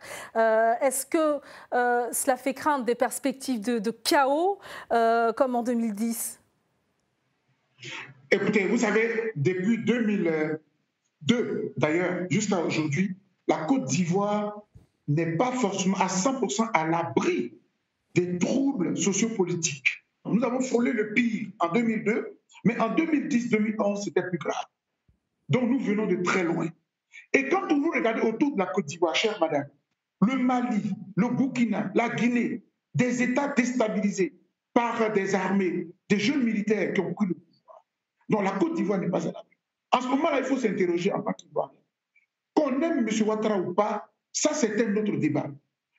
Est-ce 0.81 1.05
que 1.05 1.39
cela 1.71 2.37
fait 2.37 2.53
craindre 2.53 2.85
des 2.85 2.95
perspectives 2.95 3.61
de 3.61 3.91
chaos 3.91 4.59
comme 4.89 5.55
en 5.55 5.63
2010 5.63 6.39
Écoutez, 8.31 8.65
vous 8.65 8.77
savez, 8.77 9.31
depuis 9.35 9.83
2002, 9.83 11.73
d'ailleurs, 11.77 12.27
jusqu'à 12.29 12.59
aujourd'hui, 12.59 13.15
la 13.47 13.65
Côte 13.65 13.85
d'Ivoire 13.85 14.61
n'est 15.07 15.37
pas 15.37 15.51
forcément 15.51 15.97
à 15.97 16.07
100% 16.07 16.69
à 16.73 16.87
l'abri 16.87 17.53
des 18.15 18.37
troubles 18.39 18.97
sociopolitiques. 18.97 20.05
Nous 20.25 20.43
avons 20.43 20.61
frôlé 20.61 20.91
le 20.91 21.13
pire 21.13 21.49
en 21.59 21.71
2002, 21.71 22.39
mais 22.63 22.79
en 22.79 22.95
2010-2011, 22.95 24.03
c'était 24.03 24.27
plus 24.27 24.39
grave. 24.39 24.65
Donc 25.49 25.69
nous 25.69 25.79
venons 25.79 26.07
de 26.07 26.15
très 26.23 26.43
loin. 26.43 26.67
Et 27.33 27.47
quand 27.49 27.67
vous 27.67 27.91
regardez 27.91 28.21
autour 28.21 28.53
de 28.53 28.59
la 28.59 28.65
Côte 28.65 28.85
d'Ivoire, 28.85 29.15
chère 29.15 29.39
madame, 29.39 29.67
le 30.21 30.37
Mali, 30.37 30.91
le 31.15 31.29
Burkina, 31.29 31.91
la 31.93 32.09
Guinée, 32.09 32.63
des 32.95 33.21
États 33.21 33.49
déstabilisés 33.49 34.33
par 34.73 35.11
des 35.13 35.35
armées, 35.35 35.87
des 36.09 36.19
jeunes 36.19 36.43
militaires 36.43 36.93
qui 36.93 37.01
ont 37.01 37.13
pris 37.13 37.27
le 37.27 37.34
donc 38.29 38.43
la 38.43 38.51
Côte 38.51 38.73
d'Ivoire 38.75 38.99
n'est 38.99 39.09
pas 39.09 39.21
à 39.21 39.25
l'abri. 39.25 39.57
En 39.91 40.01
ce 40.01 40.07
moment-là, 40.07 40.39
il 40.39 40.45
faut 40.45 40.57
s'interroger 40.57 41.11
en 41.13 41.21
tant 41.21 41.33
qu'Ivoirien. 41.33 41.79
Qu'on 42.53 42.81
aime 42.81 43.07
M. 43.07 43.27
Ouattara 43.27 43.59
ou 43.59 43.73
pas, 43.73 44.09
ça 44.31 44.53
c'est 44.53 44.81
un 44.85 44.95
autre 44.95 45.15
débat. 45.17 45.47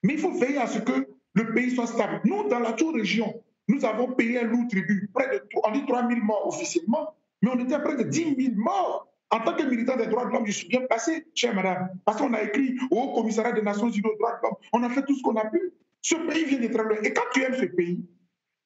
Mais 0.03 0.15
il 0.15 0.19
faut 0.19 0.33
veiller 0.33 0.59
à 0.59 0.67
ce 0.67 0.79
que 0.79 1.09
le 1.35 1.55
pays 1.55 1.71
soit 1.71 1.87
stable. 1.87 2.21
Nous, 2.25 2.49
dans 2.49 2.59
la 2.59 2.73
toute 2.73 2.95
région, 2.95 3.43
nous 3.69 3.85
avons 3.85 4.13
payé 4.13 4.41
un 4.41 4.45
lourd 4.45 4.67
tribut. 4.69 5.11
Près 5.13 5.29
de, 5.29 5.43
on 5.65 5.71
dit 5.73 5.85
3 5.87 6.09
000 6.09 6.21
morts 6.23 6.47
officiellement, 6.47 7.15
mais 7.43 7.51
on 7.53 7.59
était 7.59 7.75
à 7.75 7.81
près 7.81 7.97
de 7.97 8.03
10 8.05 8.37
000 8.37 8.55
morts. 8.57 9.09
En 9.31 9.41
tant 9.41 9.55
que 9.55 9.65
militant 9.65 9.97
des 9.97 10.07
droits 10.07 10.27
de 10.27 10.31
l'homme, 10.31 10.47
je 10.47 10.53
suis 10.53 10.69
bien 10.69 10.83
passé, 10.89 11.27
chère 11.35 11.53
madame, 11.53 11.89
parce 12.05 12.19
qu'on 12.19 12.33
a 12.33 12.43
écrit 12.43 12.77
au 12.93 13.13
commissariat 13.13 13.53
des 13.53 13.63
Nations 13.63 13.89
Unies 13.89 14.07
aux 14.07 14.17
droits 14.17 14.37
de 14.37 14.43
l'homme. 14.45 14.55
On 14.73 14.83
a 14.85 14.89
fait 14.89 15.03
tout 15.05 15.17
ce 15.17 15.23
qu'on 15.23 15.35
a 15.37 15.47
pu. 15.47 15.73
Ce 16.01 16.15
pays 16.15 16.45
vient 16.45 16.61
d'être 16.61 16.81
loin. 16.81 16.97
Et 17.03 17.13
quand 17.13 17.25
tu 17.35 17.43
aimes 17.43 17.57
ce 17.57 17.65
pays, 17.67 18.07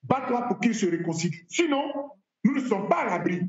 bats-toi 0.03 0.43
pour 0.49 0.61
qu'ils 0.61 0.75
se 0.75 0.85
réconcilient. 0.85 1.45
Sinon, 1.49 2.11
nous 2.45 2.55
ne 2.55 2.61
sommes 2.61 2.89
pas 2.89 3.03
à 3.03 3.07
l'abri 3.07 3.41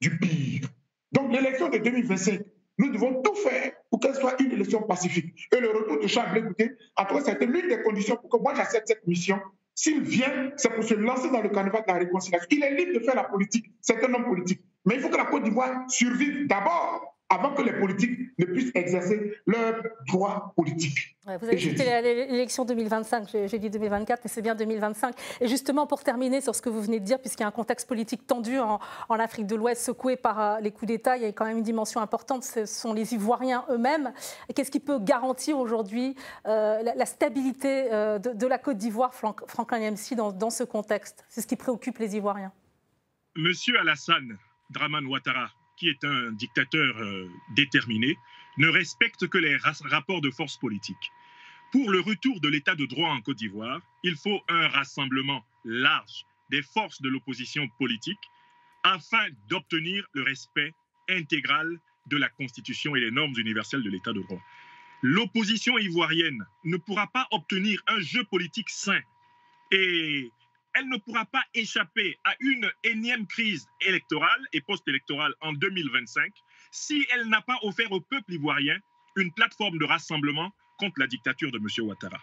du 0.00 0.18
pire. 0.18 0.68
Donc 1.12 1.32
l'élection 1.32 1.68
de 1.68 1.78
2025, 1.78 2.40
nous 2.78 2.90
devons 2.90 3.22
tout 3.22 3.34
faire 3.34 3.72
pour 3.90 4.00
qu'elle 4.00 4.14
soit 4.14 4.40
une 4.40 4.52
élection 4.52 4.82
pacifique. 4.82 5.48
Et 5.56 5.60
le 5.60 5.70
retour 5.70 6.00
de 6.00 6.06
Charles 6.06 6.32
Blé 6.32 6.76
à 6.96 7.04
toi, 7.06 7.20
c'était 7.24 7.46
l'une 7.46 7.68
des 7.68 7.82
conditions 7.82 8.16
pour 8.16 8.30
que 8.30 8.42
moi 8.42 8.54
j'accepte 8.54 8.88
cette 8.88 9.06
mission. 9.06 9.40
S'il 9.74 10.02
vient, 10.02 10.50
c'est 10.56 10.70
pour 10.70 10.84
se 10.84 10.94
lancer 10.94 11.30
dans 11.30 11.42
le 11.42 11.48
carnaval 11.48 11.82
de 11.86 11.92
la 11.92 11.98
réconciliation. 11.98 12.48
Il 12.50 12.62
est 12.62 12.74
libre 12.74 12.98
de 12.98 13.04
faire 13.04 13.14
la 13.14 13.24
politique, 13.24 13.70
c'est 13.80 14.02
un 14.04 14.14
homme 14.14 14.24
politique. 14.24 14.60
Mais 14.84 14.94
il 14.94 15.00
faut 15.00 15.08
que 15.08 15.16
la 15.16 15.24
Côte 15.24 15.42
d'Ivoire 15.42 15.84
survive 15.88 16.46
d'abord 16.46 17.15
avant 17.28 17.54
que 17.54 17.62
les 17.62 17.72
politiques 17.72 18.18
ne 18.38 18.44
puissent 18.44 18.70
exercer 18.74 19.34
leurs 19.46 19.82
droits 20.06 20.52
politiques. 20.54 21.16
vous 21.24 21.30
avez 21.32 21.58
cité 21.58 21.84
l'élection 22.02 22.64
2025, 22.64 23.28
j'ai 23.46 23.58
dit 23.58 23.68
2024, 23.68 24.20
mais 24.24 24.30
c'est 24.30 24.42
bien 24.42 24.54
2025. 24.54 25.14
Et 25.40 25.48
justement, 25.48 25.86
pour 25.86 26.04
terminer 26.04 26.40
sur 26.40 26.54
ce 26.54 26.62
que 26.62 26.68
vous 26.68 26.80
venez 26.80 27.00
de 27.00 27.04
dire, 27.04 27.18
puisqu'il 27.18 27.42
y 27.42 27.44
a 27.44 27.48
un 27.48 27.52
contexte 27.52 27.88
politique 27.88 28.26
tendu 28.26 28.58
en, 28.58 28.78
Afrique 29.08 29.46
de 29.46 29.56
l'Ouest, 29.56 29.82
secoué 29.82 30.16
par 30.16 30.40
euh, 30.40 30.60
les 30.60 30.70
coups 30.70 30.88
d'État, 30.88 31.16
il 31.16 31.22
y 31.22 31.26
a 31.26 31.32
quand 31.32 31.46
même 31.46 31.58
une 31.58 31.64
dimension 31.64 32.00
importante, 32.00 32.44
ce 32.44 32.66
sont 32.66 32.92
les 32.92 33.14
Ivoiriens 33.14 33.64
eux-mêmes. 33.70 34.12
Qu'est-ce 34.54 34.70
qui 34.70 34.78
peut 34.78 34.98
garantir 35.00 35.58
aujourd'hui 35.58 36.14
euh, 36.46 36.82
la, 36.82 37.06
stabilité 37.06 37.92
euh, 37.92 38.18
de, 38.18 38.46
la 38.46 38.58
Côte 38.58 38.76
d'Ivoire, 38.76 39.14
Franklin 39.14 39.78
Yamsi, 39.78 40.14
dans, 40.14 40.32
dans 40.32 40.50
ce 40.50 40.64
contexte? 40.64 41.24
C'est 41.28 41.40
ce 41.40 41.46
qui 41.46 41.56
préoccupe 41.56 41.98
les 41.98 42.14
Ivoiriens. 42.14 42.52
Monsieur 43.34 43.78
Alassane 43.80 44.38
Draman 44.70 45.06
Ouattara, 45.06 45.50
qui 45.76 45.88
est 45.88 46.04
un 46.04 46.32
dictateur 46.32 46.96
euh, 46.98 47.30
déterminé, 47.54 48.18
ne 48.58 48.68
respecte 48.68 49.28
que 49.28 49.38
les 49.38 49.56
rapports 49.56 50.20
de 50.20 50.30
force 50.30 50.56
politique. 50.56 51.12
Pour 51.72 51.90
le 51.90 52.00
retour 52.00 52.40
de 52.40 52.48
l'état 52.48 52.74
de 52.74 52.86
droit 52.86 53.10
en 53.10 53.20
Côte 53.20 53.36
d'Ivoire, 53.36 53.80
il 54.02 54.16
faut 54.16 54.40
un 54.48 54.68
rassemblement 54.68 55.44
large 55.64 56.24
des 56.50 56.62
forces 56.62 57.02
de 57.02 57.08
l'opposition 57.08 57.68
politique 57.78 58.30
afin 58.84 59.26
d'obtenir 59.48 60.06
le 60.12 60.22
respect 60.22 60.72
intégral 61.08 61.78
de 62.06 62.16
la 62.16 62.28
Constitution 62.28 62.94
et 62.94 63.00
les 63.00 63.10
normes 63.10 63.34
universelles 63.36 63.82
de 63.82 63.90
l'état 63.90 64.12
de 64.12 64.22
droit. 64.22 64.40
L'opposition 65.02 65.76
ivoirienne 65.78 66.46
ne 66.64 66.76
pourra 66.76 67.08
pas 67.08 67.26
obtenir 67.32 67.82
un 67.88 68.00
jeu 68.00 68.24
politique 68.24 68.70
sain 68.70 69.00
et 69.70 70.30
elle 70.76 70.88
ne 70.88 70.98
pourra 70.98 71.24
pas 71.24 71.42
échapper 71.54 72.18
à 72.24 72.34
une 72.40 72.70
énième 72.84 73.26
crise 73.26 73.66
électorale 73.80 74.46
et 74.52 74.60
post-électorale 74.60 75.34
en 75.40 75.54
2025 75.54 76.32
si 76.70 77.06
elle 77.14 77.28
n'a 77.28 77.40
pas 77.40 77.58
offert 77.62 77.90
au 77.92 78.00
peuple 78.00 78.34
ivoirien 78.34 78.76
une 79.16 79.32
plateforme 79.32 79.78
de 79.78 79.84
rassemblement 79.86 80.52
contre 80.78 81.00
la 81.00 81.06
dictature 81.06 81.50
de 81.50 81.56
M. 81.56 81.86
Ouattara. 81.86 82.18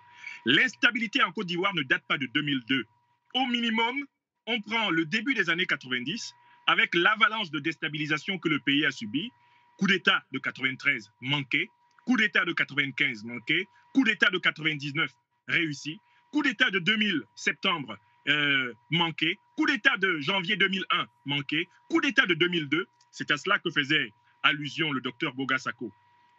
L'instabilité 0.45 1.23
en 1.23 1.31
Côte 1.31 1.47
d'Ivoire 1.47 1.73
ne 1.73 1.81
date 1.81 2.03
pas 2.07 2.19
de 2.19 2.27
2002. 2.27 2.85
Au 3.33 3.45
minimum, 3.47 4.05
on 4.45 4.61
prend 4.61 4.91
le 4.91 5.05
début 5.05 5.33
des 5.33 5.49
années 5.49 5.65
90 5.65 6.33
avec 6.67 6.93
l'avalanche 6.93 7.49
de 7.49 7.59
déstabilisation 7.59 8.37
que 8.37 8.49
le 8.49 8.59
pays 8.59 8.85
a 8.85 8.91
subi. 8.91 9.31
Coup 9.79 9.87
d'État 9.87 10.23
de 10.31 10.37
93 10.37 11.11
manqué, 11.21 11.67
coup 12.05 12.17
d'État 12.17 12.45
de 12.45 12.53
95 12.53 13.23
manqué, 13.23 13.65
coup 13.95 14.03
d'État 14.03 14.29
de 14.29 14.37
99 14.37 15.09
réussi, 15.47 15.97
coup 16.31 16.43
d'État 16.43 16.69
de 16.69 16.77
2000 16.77 17.23
septembre 17.35 17.97
euh, 18.27 18.73
manqué, 18.89 19.37
coup 19.57 19.65
d'État 19.65 19.97
de 19.97 20.19
janvier 20.19 20.55
2001 20.55 21.07
manqué, 21.25 21.67
coup 21.89 22.01
d'État 22.01 22.25
de 22.25 22.33
2002, 22.33 22.87
c'est 23.11 23.31
à 23.31 23.37
cela 23.37 23.59
que 23.59 23.69
faisait 23.69 24.13
allusion 24.43 24.91
le 24.91 25.01
docteur 25.01 25.33
Bogasako, 25.33 25.91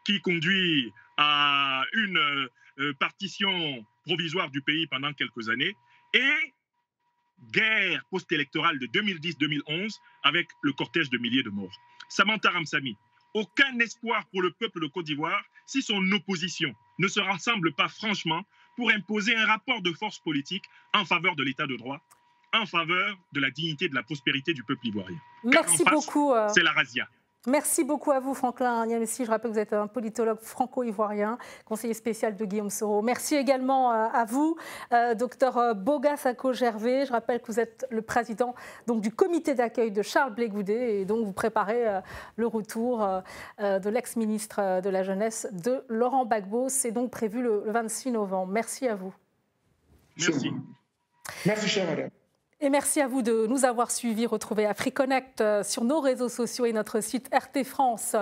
qui 0.04 0.20
conduit 0.20 0.92
à 1.16 1.84
une 1.92 2.48
euh, 2.78 2.92
partition 2.94 3.84
provisoire 4.04 4.50
du 4.50 4.60
pays 4.62 4.86
pendant 4.86 5.12
quelques 5.12 5.48
années, 5.48 5.76
et 6.12 6.52
guerre 7.52 8.02
post-électorale 8.10 8.78
de 8.78 8.86
2010-2011 8.86 9.98
avec 10.22 10.48
le 10.62 10.72
cortège 10.72 11.10
de 11.10 11.18
milliers 11.18 11.42
de 11.42 11.50
morts. 11.50 11.76
Samantha 12.08 12.50
Ramsami, 12.50 12.96
aucun 13.34 13.78
espoir 13.80 14.24
pour 14.30 14.42
le 14.42 14.52
peuple 14.52 14.80
de 14.80 14.86
Côte 14.86 15.06
d'Ivoire 15.06 15.44
si 15.66 15.82
son 15.82 16.10
opposition 16.12 16.74
ne 16.98 17.08
se 17.08 17.20
rassemble 17.20 17.74
pas 17.74 17.88
franchement 17.88 18.46
pour 18.76 18.90
imposer 18.90 19.36
un 19.36 19.46
rapport 19.46 19.82
de 19.82 19.92
force 19.92 20.18
politique 20.18 20.64
en 20.92 21.04
faveur 21.04 21.36
de 21.36 21.42
l'état 21.42 21.66
de 21.66 21.76
droit, 21.76 22.00
en 22.52 22.66
faveur 22.66 23.16
de 23.32 23.40
la 23.40 23.50
dignité 23.50 23.86
et 23.86 23.88
de 23.88 23.94
la 23.94 24.02
prospérité 24.02 24.52
du 24.54 24.62
peuple 24.62 24.86
ivoirien. 24.86 25.18
Merci 25.44 25.84
beaucoup. 25.84 26.32
Euh, 26.32 26.48
c'est 26.54 26.62
la 26.62 26.72
razzia. 26.72 27.08
Merci 27.46 27.84
beaucoup 27.84 28.10
à 28.10 28.20
vous, 28.20 28.32
Franklin 28.32 28.86
Niamessi. 28.86 29.26
Je 29.26 29.30
rappelle 29.30 29.50
que 29.50 29.56
vous 29.56 29.60
êtes 29.60 29.74
un 29.74 29.86
politologue 29.86 30.38
franco-ivoirien, 30.40 31.36
conseiller 31.66 31.92
spécial 31.92 32.36
de 32.36 32.44
Guillaume 32.46 32.70
Soro. 32.70 33.02
Merci 33.02 33.34
également 33.34 33.92
euh, 33.92 34.06
à 34.12 34.24
vous, 34.24 34.56
euh, 34.92 35.14
docteur 35.14 35.58
euh, 35.58 35.74
Boga 35.74 36.16
Sako-Gervais. 36.16 37.04
Je 37.04 37.12
rappelle 37.12 37.40
que 37.40 37.48
vous 37.48 37.60
êtes 37.60 37.86
le 37.90 38.00
président 38.00 38.54
donc, 38.86 39.02
du 39.02 39.10
comité 39.10 39.54
d'accueil 39.54 39.90
de 39.90 40.00
Charles 40.00 40.34
Blégoudet 40.34 41.00
et 41.00 41.04
donc 41.04 41.26
vous 41.26 41.32
préparez 41.32 42.00
le 42.36 42.46
retour 42.46 43.06
de 43.58 43.88
l'ex-ministre 43.90 44.80
de 44.80 44.88
la 44.88 45.02
Jeunesse 45.02 45.46
de 45.52 45.84
Laurent 45.88 46.24
Gbagbo. 46.24 46.68
C'est 46.68 46.92
donc 46.92 47.10
prévu 47.10 47.42
le 47.42 47.64
26 47.66 48.12
novembre. 48.12 48.52
Merci 48.52 48.88
à 48.88 48.94
vous. 48.94 49.14
Merci. 50.16 50.50
Merci, 51.44 51.68
chère 51.68 51.88
madame. 51.88 52.10
Et 52.64 52.70
merci 52.70 53.02
à 53.02 53.06
vous 53.06 53.20
de 53.20 53.46
nous 53.46 53.66
avoir 53.66 53.90
suivis. 53.90 54.24
Retrouvez 54.24 54.64
AfriConnect 54.64 55.42
euh, 55.42 55.62
sur 55.62 55.84
nos 55.84 56.00
réseaux 56.00 56.30
sociaux 56.30 56.64
et 56.64 56.72
notre 56.72 57.02
site 57.02 57.28
RT 57.30 57.62
France. 57.62 58.16